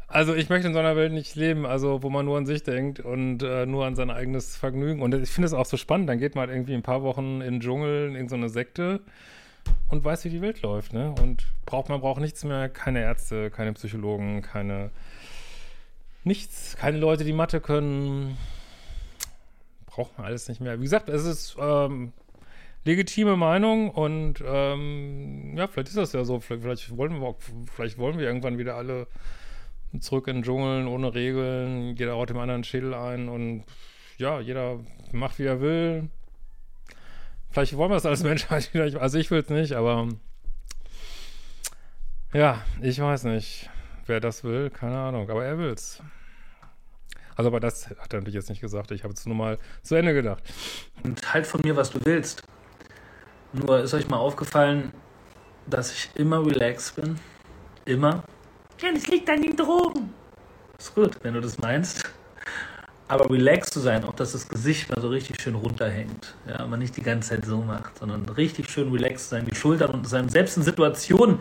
Also 0.10 0.34
ich 0.34 0.48
möchte 0.48 0.68
in 0.68 0.74
so 0.74 0.80
einer 0.80 0.96
Welt 0.96 1.12
nicht 1.12 1.36
leben, 1.36 1.66
also 1.66 2.02
wo 2.02 2.10
man 2.10 2.26
nur 2.26 2.38
an 2.38 2.46
sich 2.46 2.64
denkt 2.64 3.02
und 3.02 3.44
äh, 3.44 3.66
nur 3.66 3.86
an 3.86 3.96
sein 3.96 4.10
eigenes 4.10 4.56
Vergnügen. 4.56 5.02
Und 5.02 5.14
ich 5.14 5.30
finde 5.30 5.48
es 5.48 5.54
auch 5.54 5.66
so 5.66 5.76
spannend. 5.76 6.10
Dann 6.10 6.18
geht 6.18 6.36
man 6.36 6.48
halt 6.48 6.56
irgendwie 6.56 6.76
ein 6.76 6.82
paar 6.84 7.04
Wochen 7.04 7.42
in 7.42 7.56
den 7.56 7.60
Dschungel, 7.60 8.16
in 8.16 8.30
so 8.30 8.36
eine 8.36 8.48
Sekte 8.48 9.02
und 9.90 10.06
weiß, 10.06 10.24
wie 10.24 10.30
die 10.30 10.42
Welt 10.42 10.62
läuft. 10.62 10.94
Ne? 10.94 11.14
Und 11.22 11.46
braucht 11.66 11.90
man 11.90 12.00
braucht 12.00 12.22
nichts 12.22 12.46
mehr, 12.46 12.70
keine 12.70 13.02
Ärzte, 13.02 13.52
keine 13.52 13.74
Psychologen, 13.74 14.42
keine 14.42 14.92
nichts, 16.24 16.78
keine 16.78 17.00
Leute, 17.00 17.26
die 17.26 17.34
Mathe 17.34 17.60
können. 17.60 18.38
Braucht 19.88 20.18
man 20.18 20.28
alles 20.28 20.48
nicht 20.48 20.62
mehr. 20.62 20.80
Wie 20.80 20.84
gesagt, 20.84 21.10
es 21.10 21.26
ist 21.26 21.58
ähm, 21.60 22.14
legitime 22.86 23.36
Meinung 23.36 23.90
und 23.90 24.42
ähm, 24.46 25.58
ja, 25.58 25.68
vielleicht 25.68 25.90
ist 25.90 25.98
das 25.98 26.14
ja 26.14 26.24
so. 26.24 26.40
Vielleicht, 26.40 26.64
vielleicht 26.64 26.98
wollen 26.98 27.20
wir, 27.20 27.36
vielleicht 27.74 27.98
wollen 27.98 28.18
wir 28.20 28.26
irgendwann 28.26 28.58
wieder 28.58 28.76
alle 28.76 29.08
zurück 30.00 30.28
in 30.28 30.38
den 30.38 30.44
Dschungeln, 30.44 30.88
ohne 30.88 31.14
Regeln, 31.14 31.96
jeder 31.96 32.14
haut 32.14 32.30
dem 32.30 32.38
anderen 32.38 32.64
Schädel 32.64 32.94
ein 32.94 33.30
und 33.30 33.66
ja, 34.18 34.40
jeder 34.40 34.80
macht, 35.12 35.40
wie 35.40 35.46
er 35.46 35.62
will. 35.62 36.10
Vielleicht 37.50 37.78
wollen 37.78 37.92
wir 37.92 37.98
es 37.98 38.06
als 38.06 38.24
Menschheit 38.24 38.74
wieder, 38.74 39.02
also 39.02 39.18
ich 39.18 39.32
will 39.32 39.40
es 39.42 39.50
nicht, 39.50 39.74
aber 39.74 40.08
ja, 42.34 42.62
ich 42.82 43.00
weiß 43.00 43.24
nicht, 43.24 43.70
wer 44.06 44.20
das 44.20 44.44
will, 44.44 44.70
keine 44.70 44.98
Ahnung, 44.98 45.30
aber 45.30 45.46
er 45.46 45.58
will 45.58 45.70
es. 45.70 46.02
Also, 47.36 47.50
aber 47.50 47.60
das 47.60 47.90
hat 47.90 48.14
er 48.14 48.20
natürlich 48.20 48.34
jetzt 48.34 48.50
nicht 48.50 48.62
gesagt, 48.62 48.90
ich 48.92 49.04
habe 49.04 49.14
es 49.14 49.26
nur 49.28 49.36
mal 49.36 49.60
zu 49.84 49.94
Ende 49.96 50.14
gedacht. 50.14 50.44
Und 51.04 51.34
halt 51.34 51.46
von 51.46 51.62
mir, 51.64 51.76
was 51.76 51.92
du 51.92 52.04
willst. 52.04 52.42
Nur 53.54 53.80
ist 53.80 53.94
euch 53.94 54.08
mal 54.10 54.18
aufgefallen, 54.18 54.92
dass 55.68 55.94
ich 55.94 56.10
immer 56.16 56.44
relaxed 56.44 56.96
bin? 56.96 57.20
Immer? 57.86 58.24
Ja, 58.80 58.92
das 58.94 59.08
liegt 59.08 59.30
an 59.30 59.42
den 59.42 59.56
Drogen. 59.56 60.14
Ist 60.78 60.94
gut, 60.94 61.18
wenn 61.24 61.34
du 61.34 61.42
das 61.42 61.58
meinst. 61.58 62.04
Aber 63.08 63.30
relaxed 63.30 63.74
zu 63.74 63.80
sein, 63.80 64.04
auch 64.04 64.14
dass 64.14 64.34
das 64.34 64.48
Gesicht 64.48 64.90
mal 64.90 65.02
so 65.02 65.08
richtig 65.08 65.42
schön 65.42 65.56
runterhängt. 65.56 66.36
Ja, 66.48 66.68
man 66.68 66.80
nicht 66.80 66.96
die 66.98 67.02
ganze 67.02 67.30
Zeit 67.30 67.46
so 67.46 67.62
macht, 67.62 67.98
sondern 67.98 68.28
richtig 68.30 68.70
schön 68.70 68.92
relaxed 68.92 69.30
sein, 69.30 69.46
die 69.50 69.56
Schultern 69.56 69.92
und 69.92 70.08
sein. 70.08 70.30
Selbst 70.30 70.58
in 70.58 70.64
Situationen, 70.64 71.40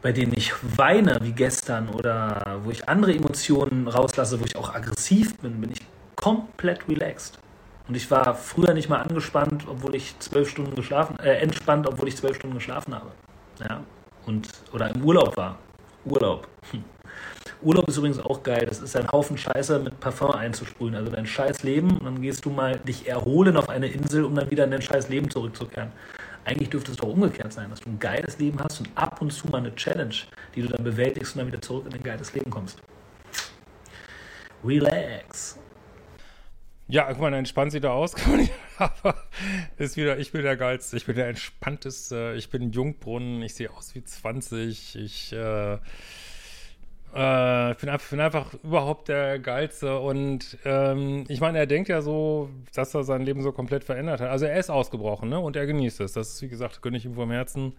bei 0.00 0.12
denen 0.12 0.32
ich 0.34 0.52
weine, 0.76 1.18
wie 1.22 1.32
gestern, 1.32 1.88
oder 1.88 2.60
wo 2.62 2.70
ich 2.70 2.88
andere 2.88 3.12
Emotionen 3.12 3.88
rauslasse, 3.88 4.40
wo 4.40 4.44
ich 4.44 4.56
auch 4.56 4.74
aggressiv 4.74 5.36
bin, 5.38 5.60
bin 5.60 5.72
ich 5.72 5.80
komplett 6.14 6.88
relaxed. 6.88 7.38
Und 7.88 7.96
ich 7.96 8.10
war 8.10 8.34
früher 8.34 8.72
nicht 8.72 8.88
mal 8.88 9.02
angespannt, 9.02 9.64
obwohl 9.68 9.94
ich 9.94 10.18
zwölf 10.20 10.48
Stunden 10.48 10.74
geschlafen, 10.74 11.18
äh, 11.18 11.34
entspannt, 11.38 11.86
obwohl 11.86 12.08
ich 12.08 12.16
zwölf 12.16 12.36
Stunden 12.36 12.56
geschlafen 12.56 12.94
habe. 12.94 13.10
Ja, 13.60 13.80
und, 14.26 14.48
oder 14.72 14.94
im 14.94 15.04
Urlaub 15.04 15.36
war. 15.36 15.58
Urlaub. 16.04 16.48
Urlaub 17.62 17.88
ist 17.88 17.96
übrigens 17.96 18.18
auch 18.18 18.42
geil. 18.42 18.66
Das 18.66 18.80
ist 18.80 18.96
ein 18.96 19.10
Haufen 19.10 19.38
Scheiße 19.38 19.78
mit 19.78 19.98
Parfum 20.00 20.32
einzusprühen. 20.32 20.94
Also 20.94 21.10
dein 21.10 21.26
scheiß 21.26 21.62
Leben 21.62 21.96
und 21.98 22.04
dann 22.04 22.20
gehst 22.20 22.44
du 22.44 22.50
mal 22.50 22.78
dich 22.78 23.08
erholen 23.08 23.56
auf 23.56 23.68
eine 23.68 23.88
Insel, 23.88 24.24
um 24.24 24.34
dann 24.34 24.50
wieder 24.50 24.64
in 24.64 24.70
dein 24.70 24.82
scheiß 24.82 25.08
Leben 25.08 25.30
zurückzukehren. 25.30 25.90
Eigentlich 26.44 26.68
dürfte 26.68 26.90
es 26.90 26.98
doch 26.98 27.08
umgekehrt 27.08 27.52
sein, 27.52 27.70
dass 27.70 27.80
du 27.80 27.88
ein 27.88 27.98
geiles 27.98 28.38
Leben 28.38 28.58
hast 28.62 28.80
und 28.80 28.90
ab 28.94 29.22
und 29.22 29.32
zu 29.32 29.48
mal 29.48 29.58
eine 29.58 29.74
Challenge, 29.74 30.14
die 30.54 30.62
du 30.62 30.68
dann 30.68 30.84
bewältigst 30.84 31.34
und 31.34 31.38
dann 31.38 31.46
wieder 31.46 31.62
zurück 31.62 31.86
in 31.86 31.94
ein 31.94 32.02
geiles 32.02 32.34
Leben 32.34 32.50
kommst. 32.50 32.78
Relax. 34.62 35.58
Ja, 36.86 37.10
guck 37.10 37.20
mal, 37.20 37.32
entspannt 37.32 37.72
sie 37.72 37.80
da 37.80 37.92
aus, 37.92 38.14
aber 38.78 39.16
ist 39.78 39.96
wieder, 39.96 40.18
ich 40.18 40.32
bin 40.32 40.42
der 40.42 40.56
Geilste, 40.56 40.98
ich 40.98 41.06
bin 41.06 41.16
der 41.16 41.28
Entspannteste, 41.28 42.34
ich 42.36 42.50
bin 42.50 42.72
Jungbrunnen, 42.72 43.40
ich 43.42 43.54
sehe 43.54 43.70
aus 43.70 43.94
wie 43.94 44.04
20, 44.04 44.96
ich, 44.96 45.32
äh, 45.32 45.74
äh, 45.74 45.78
bin, 47.74 47.88
einfach, 47.88 48.10
bin 48.10 48.20
einfach 48.20 48.52
überhaupt 48.62 49.08
der 49.08 49.38
Geilste 49.38 49.98
und 49.98 50.58
ähm, 50.66 51.24
ich 51.28 51.40
meine, 51.40 51.58
er 51.58 51.66
denkt 51.66 51.88
ja 51.88 52.02
so, 52.02 52.50
dass 52.74 52.94
er 52.94 53.04
sein 53.04 53.22
Leben 53.22 53.42
so 53.42 53.52
komplett 53.52 53.84
verändert 53.84 54.20
hat. 54.20 54.28
Also 54.28 54.44
er 54.44 54.58
ist 54.58 54.68
ausgebrochen, 54.68 55.30
ne, 55.30 55.38
und 55.38 55.56
er 55.56 55.64
genießt 55.66 56.00
es. 56.00 56.12
Das 56.12 56.34
ist, 56.34 56.42
wie 56.42 56.48
gesagt, 56.48 56.82
gönne 56.82 56.98
ich 56.98 57.06
ihm 57.06 57.14
vom 57.14 57.30
Herzen. 57.30 57.74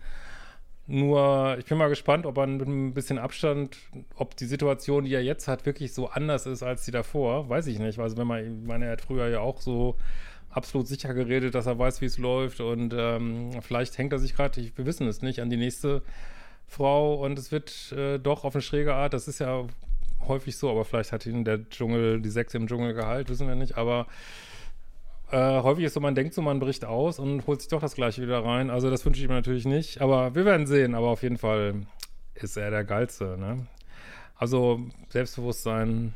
Nur, 0.87 1.57
ich 1.57 1.65
bin 1.65 1.79
mal 1.79 1.89
gespannt, 1.89 2.27
ob 2.27 2.37
er 2.37 2.45
mit 2.45 2.67
ein 2.67 2.93
bisschen 2.93 3.17
Abstand, 3.17 3.77
ob 4.15 4.35
die 4.35 4.45
Situation, 4.45 5.05
die 5.05 5.13
er 5.13 5.23
jetzt 5.23 5.47
hat, 5.47 5.65
wirklich 5.65 5.93
so 5.93 6.09
anders 6.09 6.45
ist 6.45 6.61
als 6.61 6.85
die 6.85 6.91
davor. 6.91 7.49
Weiß 7.49 7.65
ich 7.67 7.79
nicht. 7.79 7.97
Also, 7.99 8.17
wenn 8.17 8.27
man, 8.27 8.43
ich 8.43 8.67
meine, 8.67 8.85
er 8.85 8.91
hat 8.91 9.01
früher 9.01 9.27
ja 9.27 9.39
auch 9.39 9.61
so 9.61 9.95
absolut 10.51 10.87
sicher 10.87 11.13
geredet, 11.13 11.55
dass 11.55 11.65
er 11.65 11.77
weiß, 11.77 12.01
wie 12.01 12.05
es 12.05 12.17
läuft. 12.17 12.61
Und 12.61 12.93
ähm, 12.95 13.49
vielleicht 13.61 13.97
hängt 13.97 14.13
er 14.13 14.19
sich 14.19 14.35
gerade, 14.35 14.71
wir 14.75 14.85
wissen 14.85 15.07
es 15.07 15.21
nicht, 15.21 15.41
an 15.41 15.49
die 15.49 15.57
nächste 15.57 16.03
Frau 16.67 17.15
und 17.23 17.37
es 17.37 17.51
wird 17.51 17.91
äh, 17.91 18.19
doch 18.19 18.43
auf 18.43 18.55
eine 18.55 18.61
schräge 18.61 18.93
Art. 18.93 19.13
Das 19.13 19.27
ist 19.27 19.39
ja 19.39 19.65
häufig 20.27 20.57
so, 20.57 20.69
aber 20.69 20.85
vielleicht 20.85 21.11
hat 21.11 21.25
ihn 21.25 21.45
der 21.45 21.69
Dschungel, 21.69 22.21
die 22.21 22.29
Sechse 22.29 22.57
im 22.57 22.67
Dschungel 22.67 22.93
geheilt, 22.93 23.29
wissen 23.29 23.47
wir 23.47 23.55
nicht. 23.55 23.77
Aber 23.77 24.07
äh, 25.31 25.61
häufig 25.61 25.85
ist 25.85 25.93
so, 25.93 25.99
man 25.99 26.15
denkt 26.15 26.33
so, 26.33 26.41
man 26.41 26.59
bricht 26.59 26.85
aus 26.85 27.19
und 27.19 27.47
holt 27.47 27.61
sich 27.61 27.69
doch 27.69 27.81
das 27.81 27.95
Gleiche 27.95 28.21
wieder 28.21 28.43
rein. 28.43 28.69
Also 28.69 28.89
das 28.89 29.05
wünsche 29.05 29.21
ich 29.21 29.27
mir 29.27 29.33
natürlich 29.33 29.65
nicht. 29.65 30.01
Aber 30.01 30.35
wir 30.35 30.45
werden 30.45 30.67
sehen. 30.67 30.95
Aber 30.95 31.07
auf 31.07 31.23
jeden 31.23 31.37
Fall 31.37 31.75
ist 32.35 32.57
er 32.57 32.69
der 32.69 32.83
Geilste. 32.83 33.37
Ne? 33.37 33.67
Also 34.35 34.81
Selbstbewusstsein 35.09 36.13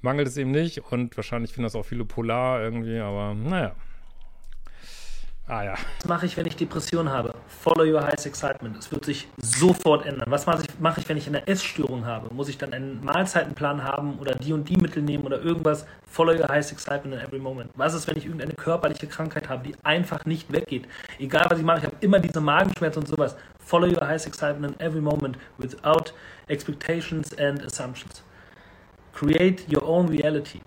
mangelt 0.00 0.28
es 0.28 0.36
ihm 0.36 0.52
nicht. 0.52 0.92
Und 0.92 1.16
wahrscheinlich 1.16 1.52
finden 1.52 1.64
das 1.64 1.74
auch 1.74 1.84
viele 1.84 2.04
polar 2.04 2.62
irgendwie. 2.62 2.98
Aber 2.98 3.34
naja. 3.34 3.74
Ah 5.48 5.62
ja. 5.62 5.74
Was 6.00 6.08
mache 6.08 6.26
ich, 6.26 6.36
wenn 6.36 6.46
ich 6.46 6.56
Depression 6.56 7.08
habe? 7.08 7.32
Follow 7.46 7.84
your 7.84 8.02
highest 8.02 8.26
excitement. 8.26 8.76
Es 8.78 8.90
wird 8.90 9.04
sich 9.04 9.28
sofort 9.36 10.04
ändern. 10.04 10.28
Was 10.28 10.44
mache 10.44 10.62
ich, 10.62 10.80
mache 10.80 11.00
ich, 11.00 11.08
wenn 11.08 11.16
ich 11.16 11.28
eine 11.28 11.46
Essstörung 11.46 12.04
habe? 12.04 12.34
Muss 12.34 12.48
ich 12.48 12.58
dann 12.58 12.72
einen 12.72 13.04
Mahlzeitenplan 13.04 13.84
haben 13.84 14.18
oder 14.18 14.34
die 14.34 14.52
und 14.52 14.68
die 14.68 14.76
Mittel 14.76 15.04
nehmen 15.04 15.24
oder 15.24 15.40
irgendwas? 15.40 15.86
Follow 16.10 16.32
your 16.32 16.48
highest 16.48 16.72
excitement 16.72 17.14
in 17.14 17.20
every 17.20 17.38
moment. 17.38 17.70
Was 17.76 17.94
ist, 17.94 18.08
wenn 18.08 18.16
ich 18.16 18.24
irgendeine 18.24 18.54
körperliche 18.54 19.06
Krankheit 19.06 19.48
habe, 19.48 19.68
die 19.68 19.76
einfach 19.84 20.24
nicht 20.24 20.52
weggeht? 20.52 20.88
Egal 21.20 21.46
was 21.48 21.60
ich 21.60 21.64
mache, 21.64 21.78
ich 21.78 21.84
habe 21.84 21.96
immer 22.00 22.18
diese 22.18 22.40
Magenschmerzen 22.40 23.04
und 23.04 23.06
sowas. 23.06 23.36
Follow 23.60 23.86
your 23.86 24.04
highest 24.04 24.26
excitement 24.26 24.74
in 24.74 24.80
every 24.80 25.00
moment 25.00 25.38
without 25.58 26.12
expectations 26.48 27.32
and 27.38 27.64
assumptions. 27.64 28.24
Create 29.12 29.64
your 29.72 29.84
own 29.84 30.08
reality 30.08 30.60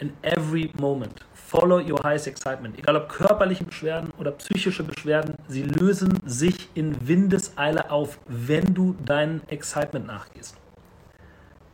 in 0.00 0.12
every 0.22 0.72
moment. 0.80 1.24
Follow 1.54 1.78
your 1.78 2.02
highest 2.02 2.26
excitement. 2.26 2.76
Egal 2.76 2.96
ob 2.96 3.08
körperliche 3.08 3.62
Beschwerden 3.62 4.10
oder 4.18 4.32
psychische 4.32 4.82
Beschwerden, 4.82 5.36
sie 5.46 5.62
lösen 5.62 6.18
sich 6.26 6.68
in 6.74 7.06
Windeseile 7.06 7.92
auf, 7.92 8.18
wenn 8.26 8.74
du 8.74 8.96
deinem 9.04 9.40
Excitement 9.46 10.04
nachgehst. 10.04 10.56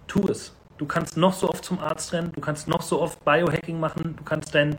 Tu 0.07 0.29
es. 0.29 0.55
Du 0.77 0.85
kannst 0.85 1.17
noch 1.17 1.33
so 1.33 1.49
oft 1.49 1.65
zum 1.65 1.79
Arzt 1.79 2.13
rennen, 2.13 2.31
du 2.33 2.43
kannst 2.43 2.69
noch 2.69 2.83
so 2.83 3.01
oft 3.01 3.25
Biohacking 3.25 3.81
machen, 3.81 4.17
du 4.19 4.23
kannst 4.23 4.55
dein 4.55 4.77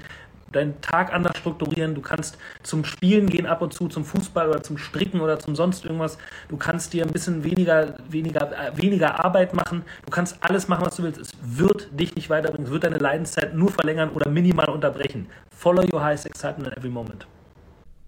deinen 0.52 0.80
Tag 0.82 1.14
anders 1.14 1.38
strukturieren. 1.38 1.96
Du 1.96 2.02
kannst 2.02 2.38
zum 2.64 2.84
Spielen 2.86 3.28
gehen 3.30 3.46
ab 3.46 3.62
und 3.62 3.74
zu, 3.74 3.88
zum 3.88 4.06
Fußball 4.06 4.50
oder 4.50 4.64
zum 4.64 4.78
Stricken 4.78 5.22
oder 5.22 5.40
zum 5.40 5.56
sonst 5.56 5.86
irgendwas. 5.86 6.18
Du 6.50 6.58
kannst 6.58 6.94
dir 6.94 7.06
ein 7.06 7.12
bisschen 7.12 7.44
weniger, 7.44 7.96
weniger, 8.10 8.52
äh, 8.52 8.78
weniger 8.78 9.24
Arbeit 9.24 9.54
machen. 9.54 9.84
Du 10.06 10.12
kannst 10.12 10.38
alles 10.42 10.68
machen, 10.68 10.86
was 10.86 10.96
du 10.96 11.04
willst. 11.04 11.20
Es 11.20 11.32
wird 11.42 11.90
dich 12.00 12.16
nicht 12.16 12.30
weiterbringen. 12.30 12.68
Es 12.68 12.72
wird 12.72 12.84
deine 12.84 12.98
Leidenszeit 12.98 13.54
nur 13.56 13.72
verlängern 13.72 14.10
oder 14.10 14.30
minimal 14.30 14.70
unterbrechen. 14.70 15.28
Follow 15.50 15.84
your 15.94 16.04
highest 16.04 16.26
excitement 16.26 16.68
in 16.68 16.78
every 16.78 16.90
moment. 16.90 17.28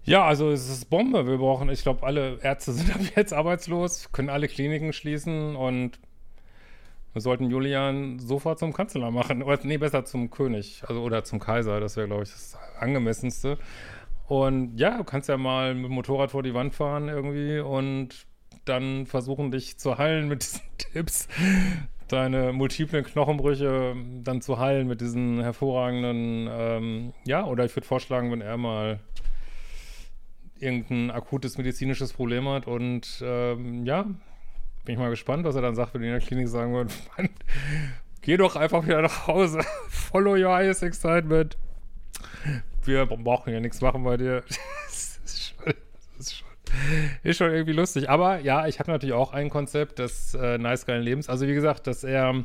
Ja, 0.04 0.24
also 0.24 0.50
es 0.50 0.68
ist 0.68 0.90
Bombe. 0.90 1.26
Wir 1.26 1.38
brauchen, 1.38 1.70
ich 1.70 1.82
glaube, 1.82 2.06
alle 2.06 2.38
Ärzte 2.42 2.72
sind 2.74 3.16
jetzt 3.16 3.32
arbeitslos, 3.32 4.10
können 4.12 4.28
alle 4.28 4.48
Kliniken 4.48 4.92
schließen 4.92 5.56
und 5.56 5.98
wir 7.14 7.20
sollten 7.20 7.48
Julian 7.48 8.18
sofort 8.18 8.58
zum 8.58 8.72
Kanzler 8.72 9.10
machen. 9.12 9.42
Oder 9.42 9.60
nee, 9.62 9.78
besser 9.78 10.04
zum 10.04 10.30
König. 10.30 10.82
Also 10.86 11.00
oder 11.00 11.22
zum 11.24 11.38
Kaiser. 11.38 11.80
Das 11.80 11.96
wäre, 11.96 12.08
glaube 12.08 12.24
ich, 12.24 12.30
das 12.30 12.58
angemessenste. 12.78 13.56
Und 14.26 14.78
ja, 14.78 14.98
du 14.98 15.04
kannst 15.04 15.28
ja 15.28 15.36
mal 15.36 15.74
mit 15.74 15.84
dem 15.84 15.92
Motorrad 15.92 16.32
vor 16.32 16.42
die 16.42 16.54
Wand 16.54 16.74
fahren 16.74 17.08
irgendwie 17.08 17.60
und 17.60 18.26
dann 18.64 19.06
versuchen, 19.06 19.50
dich 19.50 19.78
zu 19.78 19.96
heilen 19.96 20.28
mit 20.28 20.42
diesen 20.42 20.62
Tipps. 20.76 21.28
Deine 22.08 22.52
multiplen 22.52 23.04
Knochenbrüche 23.04 23.94
dann 24.22 24.40
zu 24.40 24.58
heilen 24.58 24.88
mit 24.88 25.00
diesen 25.00 25.40
hervorragenden, 25.40 26.48
ähm, 26.50 27.12
ja, 27.24 27.46
oder 27.46 27.64
ich 27.64 27.74
würde 27.74 27.86
vorschlagen, 27.86 28.30
wenn 28.30 28.40
er 28.40 28.56
mal 28.56 29.00
irgendein 30.58 31.10
akutes 31.10 31.58
medizinisches 31.58 32.12
Problem 32.12 32.48
hat 32.48 32.66
und 32.66 33.22
ähm, 33.24 33.84
ja, 33.86 34.06
bin 34.84 34.94
ich 34.94 34.98
mal 34.98 35.10
gespannt, 35.10 35.44
was 35.44 35.54
er 35.54 35.62
dann 35.62 35.74
sagt, 35.74 35.94
wenn 35.94 36.02
die 36.02 36.08
in 36.08 36.14
der 36.14 36.20
Klinik 36.20 36.48
sagen 36.48 36.72
würden, 36.72 36.92
Mann, 37.16 37.30
geh 38.22 38.36
doch 38.36 38.56
einfach 38.56 38.84
wieder 38.84 39.02
nach 39.02 39.26
Hause. 39.26 39.60
Follow 39.88 40.32
your 40.32 40.54
highest 40.54 40.82
excitement. 40.82 41.56
Wir 42.84 43.06
brauchen 43.06 43.52
ja 43.52 43.60
nichts 43.60 43.80
machen 43.80 44.04
bei 44.04 44.16
dir. 44.16 44.42
das 44.86 45.20
ist 45.24 45.54
schon, 45.54 45.74
das 46.16 46.26
ist 46.26 46.36
schon, 46.36 46.48
ist 47.22 47.36
schon 47.38 47.50
irgendwie 47.50 47.72
lustig. 47.72 48.10
Aber 48.10 48.40
ja, 48.40 48.66
ich 48.66 48.78
habe 48.78 48.90
natürlich 48.90 49.14
auch 49.14 49.32
ein 49.32 49.48
Konzept 49.48 49.98
des 49.98 50.34
äh, 50.34 50.58
nice 50.58 50.84
geilen 50.84 51.02
Lebens. 51.02 51.28
Also 51.28 51.46
wie 51.46 51.54
gesagt, 51.54 51.86
dass 51.86 52.04
er 52.04 52.44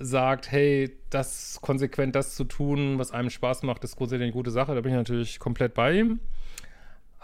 sagt, 0.00 0.50
hey, 0.50 0.96
das 1.10 1.58
konsequent 1.60 2.16
das 2.16 2.34
zu 2.34 2.44
tun, 2.44 2.98
was 2.98 3.12
einem 3.12 3.30
Spaß 3.30 3.62
macht, 3.62 3.84
ist 3.84 3.96
grundsätzlich 3.96 4.24
eine 4.24 4.32
gute 4.32 4.50
Sache. 4.50 4.74
Da 4.74 4.80
bin 4.80 4.90
ich 4.90 4.98
natürlich 4.98 5.38
komplett 5.38 5.74
bei 5.74 5.92
ihm. 5.92 6.18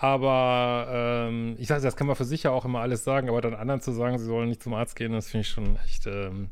Aber 0.03 1.27
ähm, 1.29 1.57
ich 1.59 1.69
sage, 1.69 1.83
das 1.83 1.95
kann 1.95 2.07
man 2.07 2.17
für 2.17 2.25
sich 2.25 2.45
ja 2.45 2.53
auch 2.53 2.65
immer 2.65 2.81
alles 2.81 3.05
sagen, 3.05 3.29
aber 3.29 3.43
dann 3.43 3.55
anderen 3.55 3.83
zu 3.83 3.93
sagen, 3.93 4.19
sie 4.19 4.25
sollen 4.25 4.49
nicht 4.49 4.63
zum 4.63 4.73
Arzt 4.73 4.97
gehen, 4.97 5.13
das 5.13 5.29
finde 5.29 5.43
ich 5.43 5.51
schon 5.51 5.79
echt 5.85 6.07
ähm, 6.07 6.49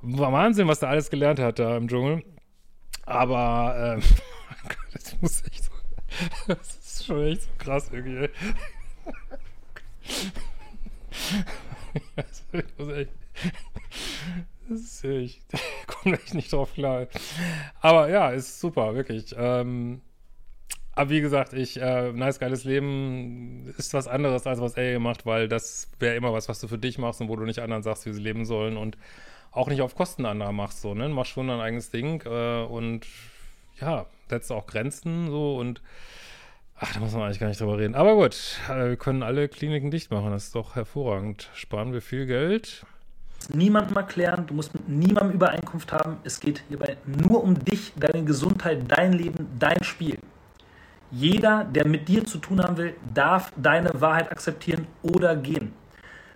Wahnsinn, 0.00 0.68
was 0.68 0.78
der 0.78 0.90
alles 0.90 1.10
gelernt 1.10 1.40
hat 1.40 1.58
da 1.58 1.76
im 1.76 1.88
Dschungel. 1.88 2.22
Aber 3.04 3.96
ähm, 3.96 4.02
das 4.92 5.20
muss 5.20 5.44
echt 5.44 5.64
so, 5.64 5.72
das 6.46 6.76
ist 6.76 7.06
schon 7.06 7.24
echt 7.24 7.42
so 7.42 7.50
krass 7.58 7.90
irgendwie. 7.92 8.28
das 12.14 12.44
ist 12.52 12.92
echt, 12.92 13.10
das 14.68 14.80
ist 14.80 15.04
echt, 15.04 15.42
ich 15.52 15.86
komme 15.88 16.14
echt 16.14 16.34
nicht 16.34 16.52
drauf 16.52 16.74
klar. 16.74 17.08
Aber 17.80 18.08
ja, 18.08 18.30
ist 18.30 18.60
super, 18.60 18.94
wirklich. 18.94 19.34
Ähm, 19.36 20.00
aber 21.00 21.08
wie 21.08 21.22
gesagt, 21.22 21.54
ich, 21.54 21.80
äh, 21.80 22.12
nice, 22.12 22.38
geiles 22.38 22.64
Leben 22.64 23.72
ist 23.78 23.94
was 23.94 24.06
anderes, 24.06 24.46
als 24.46 24.60
was 24.60 24.74
er 24.76 25.00
macht, 25.00 25.24
weil 25.24 25.48
das 25.48 25.88
wäre 25.98 26.14
immer 26.14 26.34
was, 26.34 26.50
was 26.50 26.60
du 26.60 26.68
für 26.68 26.76
dich 26.76 26.98
machst 26.98 27.22
und 27.22 27.30
wo 27.30 27.36
du 27.36 27.46
nicht 27.46 27.60
anderen 27.60 27.82
sagst, 27.82 28.04
wie 28.04 28.12
sie 28.12 28.20
leben 28.20 28.44
sollen 28.44 28.76
und 28.76 28.98
auch 29.50 29.68
nicht 29.68 29.80
auf 29.80 29.94
Kosten 29.94 30.26
anderer 30.26 30.52
machst, 30.52 30.82
so, 30.82 30.92
ne? 30.92 31.08
Du 31.08 31.14
machst 31.14 31.30
schon 31.30 31.48
dein 31.48 31.58
eigenes 31.58 31.88
Ding 31.88 32.22
äh, 32.26 32.64
und 32.64 33.06
ja, 33.80 34.04
setzt 34.28 34.52
auch 34.52 34.66
Grenzen 34.66 35.30
so 35.30 35.56
und 35.56 35.80
ach, 36.76 36.92
da 36.92 37.00
muss 37.00 37.14
man 37.14 37.22
eigentlich 37.22 37.40
gar 37.40 37.48
nicht 37.48 37.62
drüber 37.62 37.78
reden. 37.78 37.94
Aber 37.94 38.14
gut, 38.14 38.60
äh, 38.68 38.90
wir 38.90 38.96
können 38.96 39.22
alle 39.22 39.48
Kliniken 39.48 39.90
dicht 39.90 40.10
machen, 40.10 40.30
das 40.32 40.48
ist 40.48 40.54
doch 40.54 40.76
hervorragend. 40.76 41.48
Sparen 41.54 41.94
wir 41.94 42.02
viel 42.02 42.26
Geld. 42.26 42.84
Niemandem 43.54 43.96
erklären, 43.96 44.46
du 44.46 44.52
musst 44.52 44.74
mit 44.74 44.86
niemandem 44.86 45.36
Übereinkunft 45.36 45.94
haben. 45.94 46.18
Es 46.24 46.40
geht 46.40 46.62
hierbei 46.68 46.98
nur 47.06 47.42
um 47.42 47.58
dich, 47.58 47.94
deine 47.96 48.22
Gesundheit, 48.22 48.82
dein 48.88 49.14
Leben, 49.14 49.48
dein 49.58 49.82
Spiel. 49.82 50.18
Jeder, 51.10 51.64
der 51.64 51.86
mit 51.86 52.08
dir 52.08 52.24
zu 52.24 52.38
tun 52.38 52.62
haben 52.62 52.76
will, 52.76 52.94
darf 53.12 53.52
deine 53.56 53.90
Wahrheit 54.00 54.30
akzeptieren 54.30 54.86
oder 55.02 55.34
gehen. 55.34 55.72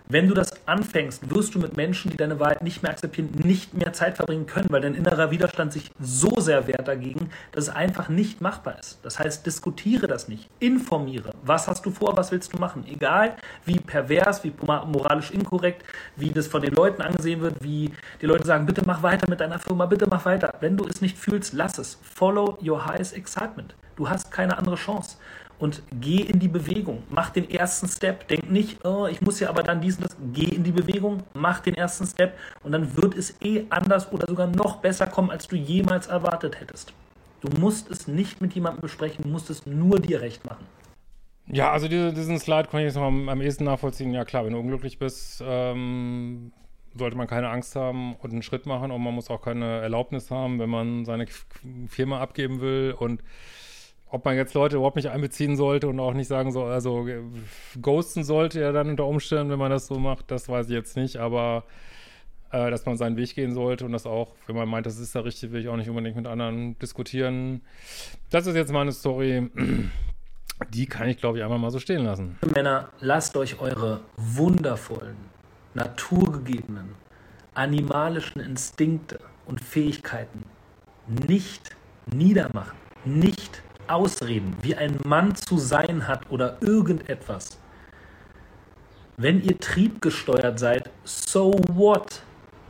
Wenn 0.07 0.27
du 0.27 0.35
das 0.35 0.67
anfängst, 0.67 1.33
wirst 1.33 1.55
du 1.55 1.59
mit 1.59 1.77
Menschen, 1.77 2.11
die 2.11 2.17
deine 2.17 2.39
Wahrheit 2.39 2.61
nicht 2.61 2.83
mehr 2.83 2.91
akzeptieren, 2.91 3.31
nicht 3.43 3.73
mehr 3.73 3.91
Zeit 3.91 4.17
verbringen 4.17 4.45
können, 4.45 4.67
weil 4.69 4.81
dein 4.81 4.93
innerer 4.93 5.31
Widerstand 5.31 5.73
sich 5.73 5.89
so 5.99 6.39
sehr 6.39 6.67
wehrt 6.67 6.87
dagegen, 6.87 7.31
dass 7.53 7.69
es 7.69 7.73
einfach 7.73 8.07
nicht 8.07 8.39
machbar 8.39 8.77
ist. 8.77 8.99
Das 9.01 9.17
heißt, 9.17 9.45
diskutiere 9.47 10.05
das 10.05 10.27
nicht, 10.27 10.47
informiere. 10.59 11.31
Was 11.41 11.67
hast 11.67 11.87
du 11.87 11.89
vor, 11.89 12.15
was 12.17 12.31
willst 12.31 12.53
du 12.53 12.57
machen? 12.57 12.85
Egal 12.87 13.35
wie 13.65 13.79
pervers, 13.79 14.43
wie 14.43 14.53
moralisch 14.61 15.31
inkorrekt, 15.31 15.83
wie 16.15 16.29
das 16.29 16.45
von 16.45 16.61
den 16.61 16.75
Leuten 16.75 17.01
angesehen 17.01 17.41
wird, 17.41 17.63
wie 17.63 17.91
die 18.21 18.27
Leute 18.27 18.45
sagen, 18.45 18.67
bitte 18.67 18.83
mach 18.85 19.01
weiter 19.01 19.27
mit 19.27 19.39
deiner 19.39 19.57
Firma, 19.57 19.87
bitte 19.87 20.05
mach 20.07 20.25
weiter. 20.25 20.53
Wenn 20.59 20.77
du 20.77 20.85
es 20.85 21.01
nicht 21.01 21.17
fühlst, 21.17 21.53
lass 21.53 21.79
es. 21.79 21.97
Follow 22.03 22.59
your 22.61 22.85
highest 22.85 23.15
excitement. 23.15 23.73
Du 23.95 24.09
hast 24.09 24.31
keine 24.31 24.57
andere 24.57 24.75
Chance 24.75 25.17
und 25.59 25.81
geh 26.01 26.21
in 26.21 26.39
die 26.39 26.47
Bewegung. 26.47 27.03
Mach 27.09 27.29
den 27.29 27.49
ersten 27.49 27.87
Step. 27.87 28.27
Denk 28.27 28.51
nicht, 28.51 28.83
oh, 28.85 29.07
ich 29.07 29.21
muss 29.21 29.39
ja 29.39 29.49
aber 29.49 29.63
dann 29.63 29.81
diesen, 29.81 30.03
das. 30.03 30.15
Geh 30.33 30.45
in 30.45 30.63
die 30.63 30.71
Bewegung, 30.71 31.23
mach 31.33 31.61
den 31.61 31.75
ersten 31.75 32.05
Step 32.05 32.37
und 32.63 32.71
dann 32.71 32.95
wird 32.97 33.15
es 33.15 33.35
eh 33.41 33.65
anders 33.69 34.11
oder 34.11 34.27
sogar 34.27 34.47
noch 34.47 34.77
besser 34.77 35.07
kommen, 35.07 35.31
als 35.31 35.47
du 35.47 35.55
jemals 35.55 36.07
erwartet 36.07 36.59
hättest. 36.59 36.93
Du 37.41 37.49
musst 37.59 37.89
es 37.89 38.07
nicht 38.07 38.41
mit 38.41 38.53
jemandem 38.53 38.81
besprechen, 38.81 39.23
du 39.23 39.29
musst 39.29 39.49
es 39.49 39.65
nur 39.65 39.99
dir 39.99 40.21
recht 40.21 40.45
machen. 40.45 40.65
Ja, 41.47 41.71
also 41.71 41.87
diese, 41.87 42.11
diesen 42.11 42.39
Slide 42.39 42.67
kann 42.69 42.79
ich 42.79 42.87
jetzt 42.87 42.95
noch 42.95 43.03
am, 43.03 43.29
am 43.29 43.39
ehesten 43.39 43.65
nachvollziehen. 43.65 44.13
Ja 44.13 44.25
klar, 44.25 44.45
wenn 44.45 44.53
du 44.53 44.59
unglücklich 44.59 44.97
bist, 44.97 45.43
ähm, 45.45 46.51
sollte 46.95 47.15
man 47.15 47.27
keine 47.27 47.49
Angst 47.49 47.75
haben 47.75 48.15
und 48.15 48.31
einen 48.31 48.41
Schritt 48.41 48.65
machen 48.65 48.91
und 48.91 49.01
man 49.01 49.13
muss 49.13 49.29
auch 49.29 49.41
keine 49.41 49.81
Erlaubnis 49.81 50.31
haben, 50.31 50.59
wenn 50.59 50.69
man 50.69 51.05
seine 51.05 51.27
Firma 51.87 52.19
abgeben 52.19 52.61
will 52.61 52.95
und 52.97 53.21
ob 54.15 54.23
man 54.23 54.37
jetzt 54.37 54.53
Leute 54.53 54.77
überhaupt 54.77 54.95
nicht 54.95 55.09
einbeziehen 55.09 55.57
sollte 55.57 55.89
und 55.89 55.99
auch 55.99 56.13
nicht 56.13 56.27
sagen 56.27 56.53
soll, 56.53 56.71
also 56.71 57.05
äh, 57.05 57.21
ghosten 57.81 58.23
sollte 58.23 58.61
ja 58.61 58.71
dann 58.71 58.89
unter 58.89 59.05
Umständen, 59.05 59.51
wenn 59.51 59.59
man 59.59 59.71
das 59.71 59.87
so 59.87 59.99
macht, 59.99 60.31
das 60.31 60.47
weiß 60.47 60.67
ich 60.67 60.73
jetzt 60.73 60.95
nicht, 60.95 61.17
aber 61.17 61.65
äh, 62.51 62.71
dass 62.71 62.85
man 62.85 62.95
seinen 62.95 63.17
Weg 63.17 63.35
gehen 63.35 63.53
sollte 63.53 63.83
und 63.83 63.91
das 63.91 64.05
auch, 64.05 64.29
wenn 64.47 64.55
man 64.55 64.69
meint, 64.69 64.85
das 64.85 64.97
ist 64.97 65.13
der 65.15 65.25
richtige 65.25 65.51
Weg, 65.51 65.67
auch 65.67 65.75
nicht 65.75 65.89
unbedingt 65.89 66.15
mit 66.15 66.27
anderen 66.27 66.79
diskutieren. 66.79 67.61
Das 68.29 68.47
ist 68.47 68.55
jetzt 68.55 68.71
meine 68.71 68.93
Story. 68.93 69.49
Die 70.69 70.85
kann 70.85 71.09
ich, 71.09 71.17
glaube 71.17 71.37
ich, 71.37 71.43
einfach 71.43 71.57
mal 71.57 71.69
so 71.69 71.79
stehen 71.79 72.05
lassen. 72.05 72.39
Männer, 72.53 72.87
lasst 73.01 73.35
euch 73.35 73.59
eure 73.59 73.99
wundervollen, 74.15 75.17
naturgegebenen, 75.73 76.95
animalischen 77.53 78.39
Instinkte 78.39 79.19
und 79.45 79.59
Fähigkeiten 79.59 80.45
nicht 81.27 81.75
niedermachen, 82.05 82.77
nicht 83.03 83.61
Ausreden, 83.87 84.55
wie 84.61 84.75
ein 84.75 84.97
Mann 85.05 85.35
zu 85.35 85.57
sein 85.57 86.07
hat 86.07 86.29
oder 86.29 86.57
irgendetwas. 86.61 87.57
Wenn 89.17 89.41
ihr 89.41 89.59
triebgesteuert 89.59 90.59
seid, 90.59 90.89
so 91.03 91.55
what? 91.73 92.21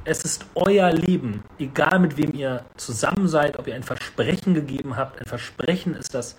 Es 0.04 0.24
ist 0.24 0.46
euer 0.54 0.92
Leben, 0.92 1.44
egal 1.58 1.98
mit 1.98 2.18
wem 2.18 2.34
ihr 2.36 2.64
zusammen 2.78 3.28
seid, 3.28 3.58
ob 3.58 3.68
ihr 3.68 3.74
ein 3.74 3.82
Versprechen 3.82 4.54
gegeben 4.54 4.96
habt. 4.98 5.20
Ein 5.20 5.26
Versprechen 5.26 5.96
ist 5.96 6.14
das, 6.14 6.36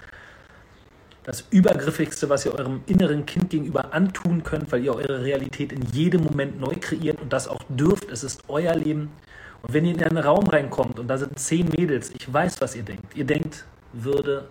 das 1.24 1.44
Übergriffigste, 1.50 2.28
was 2.28 2.46
ihr 2.46 2.54
eurem 2.54 2.82
inneren 2.86 3.26
Kind 3.26 3.50
gegenüber 3.50 3.92
antun 3.92 4.44
könnt, 4.44 4.70
weil 4.70 4.84
ihr 4.84 4.94
eure 4.94 5.24
Realität 5.24 5.72
in 5.72 5.82
jedem 5.82 6.22
Moment 6.22 6.60
neu 6.60 6.74
kreiert 6.80 7.20
und 7.20 7.32
das 7.32 7.48
auch 7.48 7.64
dürft. 7.68 8.08
Es 8.08 8.22
ist 8.22 8.44
euer 8.46 8.76
Leben. 8.76 9.10
Und 9.62 9.74
wenn 9.74 9.84
ihr 9.84 9.94
in 9.94 10.04
einen 10.04 10.18
Raum 10.18 10.46
reinkommt 10.46 11.00
und 11.00 11.08
da 11.08 11.18
sind 11.18 11.36
zehn 11.36 11.68
Mädels, 11.68 12.12
ich 12.16 12.32
weiß, 12.32 12.60
was 12.60 12.76
ihr 12.76 12.84
denkt. 12.84 13.16
Ihr 13.16 13.24
denkt, 13.24 13.64
Würde, 13.92 14.48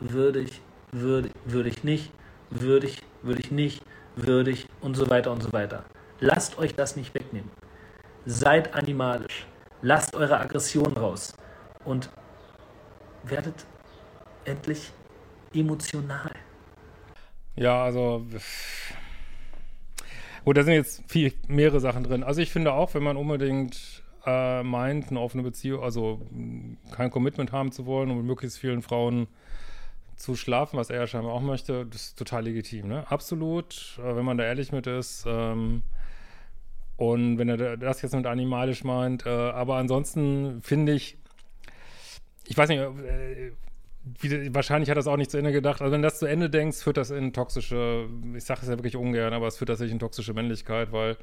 würde, 0.00 0.46
würde 0.92 1.68
ich 1.68 1.84
nicht, 1.84 2.12
würde 2.50 2.86
ich, 2.86 3.02
würde 3.22 3.40
ich 3.40 3.50
nicht, 3.50 3.82
würde 4.16 4.50
ich 4.50 4.66
und 4.80 4.94
so 4.94 5.08
weiter 5.10 5.32
und 5.32 5.42
so 5.42 5.52
weiter. 5.52 5.84
Lasst 6.20 6.58
euch 6.58 6.74
das 6.74 6.96
nicht 6.96 7.14
wegnehmen. 7.14 7.50
Seid 8.26 8.74
animalisch. 8.74 9.46
Lasst 9.82 10.14
eure 10.14 10.40
Aggression 10.40 10.96
raus 10.96 11.34
und 11.84 12.10
werdet 13.24 13.66
endlich 14.44 14.92
emotional. 15.54 16.32
Ja, 17.54 17.84
also 17.84 18.26
gut, 20.44 20.56
da 20.56 20.62
sind 20.62 20.74
jetzt 20.74 21.02
viel 21.06 21.32
mehrere 21.46 21.80
Sachen 21.80 22.04
drin. 22.04 22.22
Also 22.22 22.40
ich 22.40 22.50
finde 22.50 22.72
auch, 22.72 22.94
wenn 22.94 23.02
man 23.02 23.16
unbedingt 23.16 24.02
äh, 24.26 24.62
meint, 24.62 25.10
eine 25.10 25.20
offene 25.20 25.42
Beziehung, 25.42 25.82
also 25.82 26.20
kein 26.92 27.10
Commitment 27.10 27.52
haben 27.52 27.72
zu 27.72 27.86
wollen 27.86 28.10
und 28.10 28.18
mit 28.18 28.26
möglichst 28.26 28.58
vielen 28.58 28.82
Frauen 28.82 29.28
zu 30.18 30.34
schlafen, 30.34 30.76
was 30.76 30.90
er 30.90 31.00
ja 31.00 31.06
scheinbar 31.06 31.32
auch 31.32 31.40
möchte, 31.40 31.86
das 31.86 32.08
ist 32.08 32.18
total 32.18 32.44
legitim, 32.44 32.88
ne? 32.88 33.10
Absolut, 33.10 33.98
äh, 33.98 34.16
wenn 34.16 34.24
man 34.24 34.36
da 34.36 34.44
ehrlich 34.44 34.72
mit 34.72 34.86
ist. 34.86 35.24
Ähm, 35.26 35.82
und 36.96 37.38
wenn 37.38 37.48
er 37.48 37.76
das 37.76 38.02
jetzt 38.02 38.14
mit 38.14 38.26
animalisch 38.26 38.82
meint, 38.82 39.24
äh, 39.24 39.28
aber 39.28 39.76
ansonsten 39.76 40.60
finde 40.62 40.92
ich, 40.92 41.16
ich 42.46 42.56
weiß 42.56 42.68
nicht, 42.68 42.80
äh, 42.80 43.52
wie, 44.20 44.52
wahrscheinlich 44.52 44.90
hat 44.90 44.96
er 44.96 45.00
das 45.00 45.06
auch 45.06 45.16
nicht 45.16 45.30
zu 45.30 45.38
Ende 45.38 45.52
gedacht. 45.52 45.80
Also 45.80 45.92
wenn 45.92 46.02
du 46.02 46.08
das 46.08 46.18
zu 46.18 46.26
Ende 46.26 46.50
denkst, 46.50 46.78
führt 46.78 46.96
das 46.96 47.10
in 47.10 47.32
toxische, 47.32 48.08
ich 48.34 48.44
sage 48.44 48.62
es 48.62 48.68
ja 48.68 48.76
wirklich 48.76 48.96
ungern, 48.96 49.32
aber 49.32 49.46
es 49.46 49.56
führt 49.56 49.68
tatsächlich 49.68 49.92
in 49.92 50.00
toxische 50.00 50.34
Männlichkeit, 50.34 50.90
weil 50.90 51.16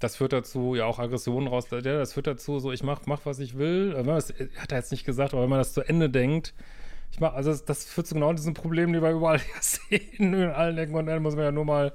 das 0.00 0.16
führt 0.16 0.32
dazu, 0.32 0.74
ja 0.74 0.86
auch 0.86 0.98
Aggressionen 0.98 1.46
raus, 1.46 1.66
ja, 1.70 1.80
das 1.80 2.14
führt 2.14 2.26
dazu, 2.26 2.58
so 2.58 2.72
ich 2.72 2.82
mach, 2.82 3.02
mach 3.06 3.24
was 3.26 3.38
ich 3.38 3.56
will. 3.56 3.92
Das, 3.92 4.34
hat 4.56 4.72
er 4.72 4.78
jetzt 4.78 4.90
nicht 4.90 5.04
gesagt, 5.04 5.32
aber 5.32 5.42
wenn 5.42 5.50
man 5.50 5.60
das 5.60 5.74
zu 5.74 5.82
Ende 5.82 6.10
denkt, 6.10 6.54
ich 7.14 7.20
mach, 7.20 7.32
also 7.34 7.52
das, 7.52 7.64
das 7.64 7.84
führt 7.84 8.08
zu 8.08 8.14
genau 8.14 8.32
diesen 8.32 8.54
Problemen, 8.54 8.92
die 8.92 9.00
wir 9.00 9.12
überall 9.12 9.40
sehen, 9.60 10.34
in 10.34 10.50
allen 10.50 10.76
Ecken 10.76 10.96
und 10.96 11.06
Enden 11.06 11.22
muss 11.22 11.36
man 11.36 11.44
ja 11.44 11.52
nur 11.52 11.64
mal 11.64 11.92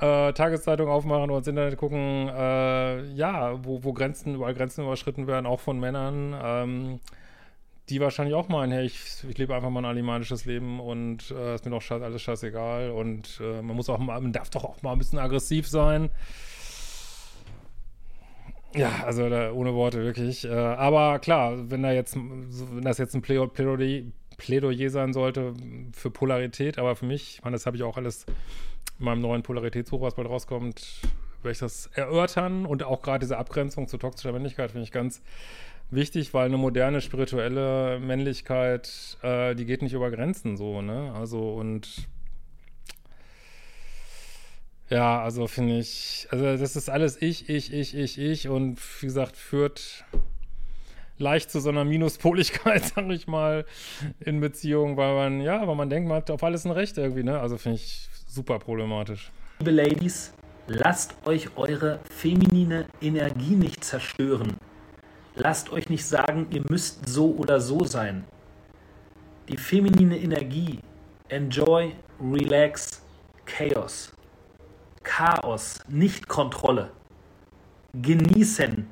äh, 0.00 0.32
Tageszeitung 0.32 0.88
aufmachen 0.88 1.30
oder 1.30 1.38
ins 1.38 1.46
Internet 1.46 1.76
gucken, 1.76 2.28
äh, 2.28 3.04
ja, 3.12 3.64
wo, 3.64 3.84
wo 3.84 3.92
Grenzen, 3.92 4.34
überall 4.34 4.54
Grenzen 4.54 4.84
überschritten 4.84 5.28
werden, 5.28 5.46
auch 5.46 5.60
von 5.60 5.78
Männern, 5.78 6.34
ähm, 6.42 7.00
die 7.88 8.00
wahrscheinlich 8.00 8.34
auch 8.34 8.48
meinen, 8.48 8.72
hey, 8.72 8.86
ich, 8.86 9.22
ich 9.28 9.38
lebe 9.38 9.54
einfach 9.54 9.70
mal 9.70 9.78
ein 9.78 9.84
animalisches 9.96 10.44
Leben 10.44 10.80
und 10.80 11.30
äh, 11.30 11.54
ist 11.54 11.64
mir 11.64 11.70
doch 11.70 11.80
scheiß, 11.80 12.02
alles 12.02 12.20
scheißegal. 12.20 12.90
Und 12.90 13.40
äh, 13.40 13.62
man 13.62 13.76
muss 13.76 13.88
auch 13.88 13.98
mal, 13.98 14.20
man 14.20 14.32
darf 14.32 14.50
doch 14.50 14.64
auch 14.64 14.82
mal 14.82 14.90
ein 14.90 14.98
bisschen 14.98 15.20
aggressiv 15.20 15.68
sein. 15.68 16.10
Ja, 18.76 19.04
also 19.04 19.28
da, 19.28 19.52
ohne 19.52 19.74
Worte 19.74 20.02
wirklich. 20.02 20.44
Äh, 20.44 20.50
aber 20.52 21.18
klar, 21.18 21.70
wenn 21.70 21.82
da 21.82 21.92
jetzt, 21.92 22.16
wenn 22.16 22.82
das 22.82 22.98
jetzt 22.98 23.14
ein 23.14 23.22
Plädoyer, 23.22 23.48
Plädoyer 24.36 24.90
sein 24.90 25.12
sollte 25.12 25.54
für 25.92 26.10
Polarität, 26.10 26.78
aber 26.78 26.94
für 26.94 27.06
mich, 27.06 27.36
ich 27.36 27.44
meine, 27.44 27.54
das 27.54 27.66
habe 27.66 27.76
ich 27.76 27.82
auch 27.82 27.96
alles 27.96 28.26
in 28.98 29.04
meinem 29.04 29.22
neuen 29.22 29.42
Polaritätsbuch, 29.42 30.02
was 30.02 30.14
bald 30.14 30.28
rauskommt, 30.28 31.00
werde 31.42 31.52
ich 31.52 31.58
das 31.58 31.86
erörtern 31.94 32.66
und 32.66 32.82
auch 32.82 33.02
gerade 33.02 33.20
diese 33.20 33.38
Abgrenzung 33.38 33.88
zu 33.88 33.96
toxischer 33.96 34.32
Männlichkeit 34.32 34.72
finde 34.72 34.84
ich 34.84 34.92
ganz 34.92 35.22
wichtig, 35.90 36.34
weil 36.34 36.46
eine 36.46 36.58
moderne 36.58 37.00
spirituelle 37.00 37.98
Männlichkeit, 38.00 39.16
äh, 39.22 39.54
die 39.54 39.64
geht 39.64 39.82
nicht 39.82 39.94
über 39.94 40.10
Grenzen 40.10 40.56
so, 40.56 40.82
ne? 40.82 41.12
Also 41.14 41.52
und 41.52 42.08
ja, 44.88 45.22
also 45.22 45.46
finde 45.46 45.78
ich, 45.78 46.28
also 46.30 46.56
das 46.56 46.76
ist 46.76 46.88
alles 46.88 47.20
ich, 47.20 47.48
ich, 47.48 47.72
ich, 47.72 47.94
ich, 47.94 48.18
ich 48.18 48.48
und 48.48 48.78
wie 49.00 49.06
gesagt, 49.06 49.36
führt 49.36 50.04
leicht 51.18 51.50
zu 51.50 51.60
so 51.60 51.70
einer 51.70 51.84
Minuspoligkeit, 51.84 52.84
sag 52.94 53.08
ich 53.10 53.26
mal, 53.26 53.64
in 54.20 54.40
Beziehungen, 54.40 54.96
weil 54.96 55.14
man, 55.14 55.40
ja, 55.40 55.66
weil 55.66 55.74
man 55.74 55.90
denkt, 55.90 56.08
man 56.08 56.18
hat 56.18 56.30
auf 56.30 56.42
alles 56.42 56.64
ein 56.64 56.72
Recht 56.72 56.98
irgendwie, 56.98 57.22
ne? 57.22 57.40
Also 57.40 57.56
finde 57.58 57.76
ich 57.76 58.08
super 58.28 58.58
problematisch. 58.58 59.32
Liebe 59.58 59.70
Ladies, 59.70 60.34
lasst 60.66 61.14
euch 61.24 61.56
eure 61.56 62.00
feminine 62.10 62.86
Energie 63.00 63.56
nicht 63.56 63.82
zerstören. 63.82 64.56
Lasst 65.34 65.70
euch 65.70 65.88
nicht 65.88 66.04
sagen, 66.04 66.46
ihr 66.50 66.62
müsst 66.68 67.08
so 67.08 67.34
oder 67.34 67.60
so 67.60 67.84
sein. 67.84 68.24
Die 69.48 69.56
feminine 69.56 70.18
Energie, 70.18 70.80
enjoy, 71.28 71.92
relax, 72.20 73.02
Chaos. 73.44 74.15
Chaos, 75.06 75.78
nicht 75.88 76.26
Kontrolle. 76.28 76.90
Genießen, 77.94 78.86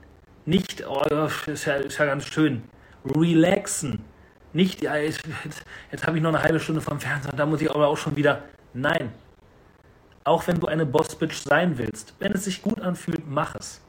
nicht, 0.47 0.87
oh, 0.87 1.03
ist 1.47 1.65
ja, 1.65 1.75
ist 1.75 1.99
ja 1.99 2.07
ganz 2.07 2.25
schön. 2.25 2.63
Relaxen, 3.05 4.03
nicht, 4.53 4.81
ja, 4.81 4.97
jetzt, 4.97 5.23
jetzt 5.91 6.07
habe 6.07 6.17
ich 6.17 6.23
noch 6.23 6.31
eine 6.31 6.43
halbe 6.43 6.61
Stunde 6.61 6.81
vom 6.81 7.01
Fernseher, 7.01 7.33
da 7.33 7.45
muss 7.45 7.61
ich 7.61 7.69
aber 7.69 7.89
auch 7.89 7.97
schon 7.97 8.15
wieder. 8.15 8.45
Nein. 8.73 9.13
Auch 10.23 10.47
wenn 10.47 10.61
du 10.61 10.69
eine 10.69 10.87
Bossbitch 10.87 11.37
sein 11.37 11.77
willst, 11.77 12.15
wenn 12.21 12.33
es 12.33 12.45
sich 12.45 12.63
gut 12.63 12.81
anfühlt, 12.81 13.29
mach 13.29 13.57
es. 13.57 13.83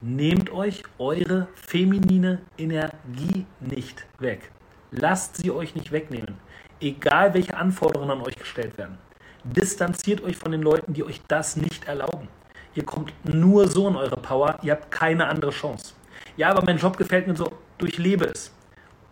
Nehmt 0.00 0.50
euch 0.50 0.84
eure 0.98 1.48
feminine 1.54 2.42
Energie 2.56 3.44
nicht 3.58 4.06
weg. 4.20 4.52
Lasst 4.92 5.38
sie 5.38 5.50
euch 5.50 5.74
nicht 5.74 5.90
wegnehmen. 5.90 6.36
Egal 6.80 7.34
welche 7.34 7.56
Anforderungen 7.56 8.12
an 8.12 8.22
euch 8.22 8.36
gestellt 8.36 8.78
werden. 8.78 8.98
Distanziert 9.44 10.22
euch 10.22 10.36
von 10.36 10.52
den 10.52 10.62
Leuten, 10.62 10.94
die 10.94 11.04
euch 11.04 11.20
das 11.28 11.56
nicht 11.56 11.86
erlauben. 11.86 12.28
Ihr 12.74 12.84
kommt 12.84 13.12
nur 13.24 13.68
so 13.68 13.88
in 13.88 13.96
eure 13.96 14.16
Power, 14.16 14.58
ihr 14.62 14.72
habt 14.72 14.90
keine 14.90 15.26
andere 15.26 15.50
Chance. 15.50 15.94
Ja, 16.36 16.50
aber 16.50 16.64
mein 16.64 16.78
Job 16.78 16.96
gefällt 16.96 17.26
mir 17.26 17.36
so, 17.36 17.52
durchlebe 17.78 18.24
es. 18.24 18.52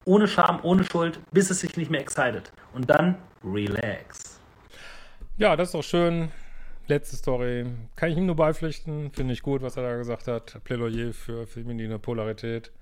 Ohne 0.04 0.26
Scham, 0.26 0.58
ohne 0.62 0.84
Schuld, 0.84 1.20
bis 1.30 1.50
es 1.50 1.60
sich 1.60 1.76
nicht 1.76 1.90
mehr 1.90 2.00
excited. 2.00 2.50
Und 2.72 2.88
dann 2.88 3.16
relax. 3.44 4.40
Ja, 5.36 5.54
das 5.54 5.68
ist 5.68 5.74
doch 5.74 5.84
schön. 5.84 6.30
Letzte 6.88 7.16
Story. 7.16 7.66
Kann 7.94 8.10
ich 8.10 8.16
ihm 8.16 8.26
nur 8.26 8.34
beipflichten. 8.34 9.12
Finde 9.12 9.34
ich 9.34 9.42
gut, 9.42 9.62
was 9.62 9.76
er 9.76 9.82
da 9.84 9.96
gesagt 9.96 10.26
hat. 10.28 10.58
Plädoyer 10.64 11.12
für 11.12 11.46
feminine 11.46 11.98
Polarität. 11.98 12.72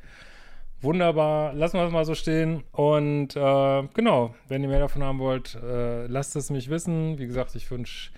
Wunderbar, 0.83 1.53
lassen 1.53 1.79
wir 1.79 1.85
es 1.85 1.93
mal 1.93 2.07
so 2.07 2.15
stehen. 2.15 2.63
Und 2.73 3.37
äh, 3.37 3.83
genau, 3.93 4.35
wenn 4.49 4.63
ihr 4.63 4.69
mehr 4.69 4.81
davon 4.81 5.03
haben 5.03 5.19
wollt, 5.19 5.55
äh, 5.57 6.07
lasst 6.07 6.37
es 6.37 6.49
mich 6.49 6.71
wissen. 6.71 7.19
Wie 7.19 7.27
gesagt, 7.27 7.55
ich 7.55 7.71
wünsche 7.71 8.11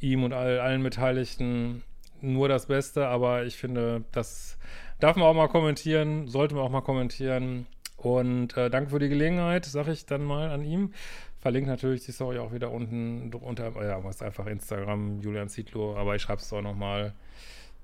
ihm 0.00 0.22
und 0.22 0.32
all, 0.32 0.60
allen 0.60 0.82
Beteiligten 0.84 1.82
nur 2.20 2.48
das 2.48 2.66
Beste, 2.66 3.08
aber 3.08 3.44
ich 3.44 3.56
finde, 3.56 4.04
das 4.12 4.56
darf 5.00 5.16
man 5.16 5.26
auch 5.26 5.34
mal 5.34 5.48
kommentieren, 5.48 6.28
sollte 6.28 6.54
man 6.54 6.64
auch 6.64 6.70
mal 6.70 6.80
kommentieren. 6.80 7.66
Und 7.96 8.56
äh, 8.56 8.70
danke 8.70 8.90
für 8.90 8.98
die 9.00 9.08
Gelegenheit, 9.08 9.64
sage 9.64 9.90
ich 9.90 10.06
dann 10.06 10.22
mal 10.22 10.50
an 10.50 10.62
ihm. 10.62 10.92
Verlinkt 11.40 11.68
natürlich 11.68 12.04
die 12.04 12.12
Story 12.12 12.38
auch 12.38 12.52
wieder 12.52 12.70
unten 12.70 13.32
unter, 13.34 13.72
ja, 13.82 13.98
ist 14.08 14.22
einfach 14.22 14.46
Instagram, 14.46 15.20
Julian 15.20 15.48
Zietlow, 15.48 15.96
aber 15.96 16.14
ich 16.14 16.22
schreibe 16.22 16.40
es 16.40 16.52
auch 16.52 16.62
nochmal 16.62 17.14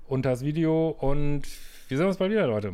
unter 0.07 0.29
das 0.29 0.43
Video. 0.43 0.89
Und 0.89 1.43
wir 1.89 1.97
sehen 1.97 2.07
uns 2.07 2.17
bald 2.17 2.31
wieder, 2.31 2.47
Leute. 2.47 2.73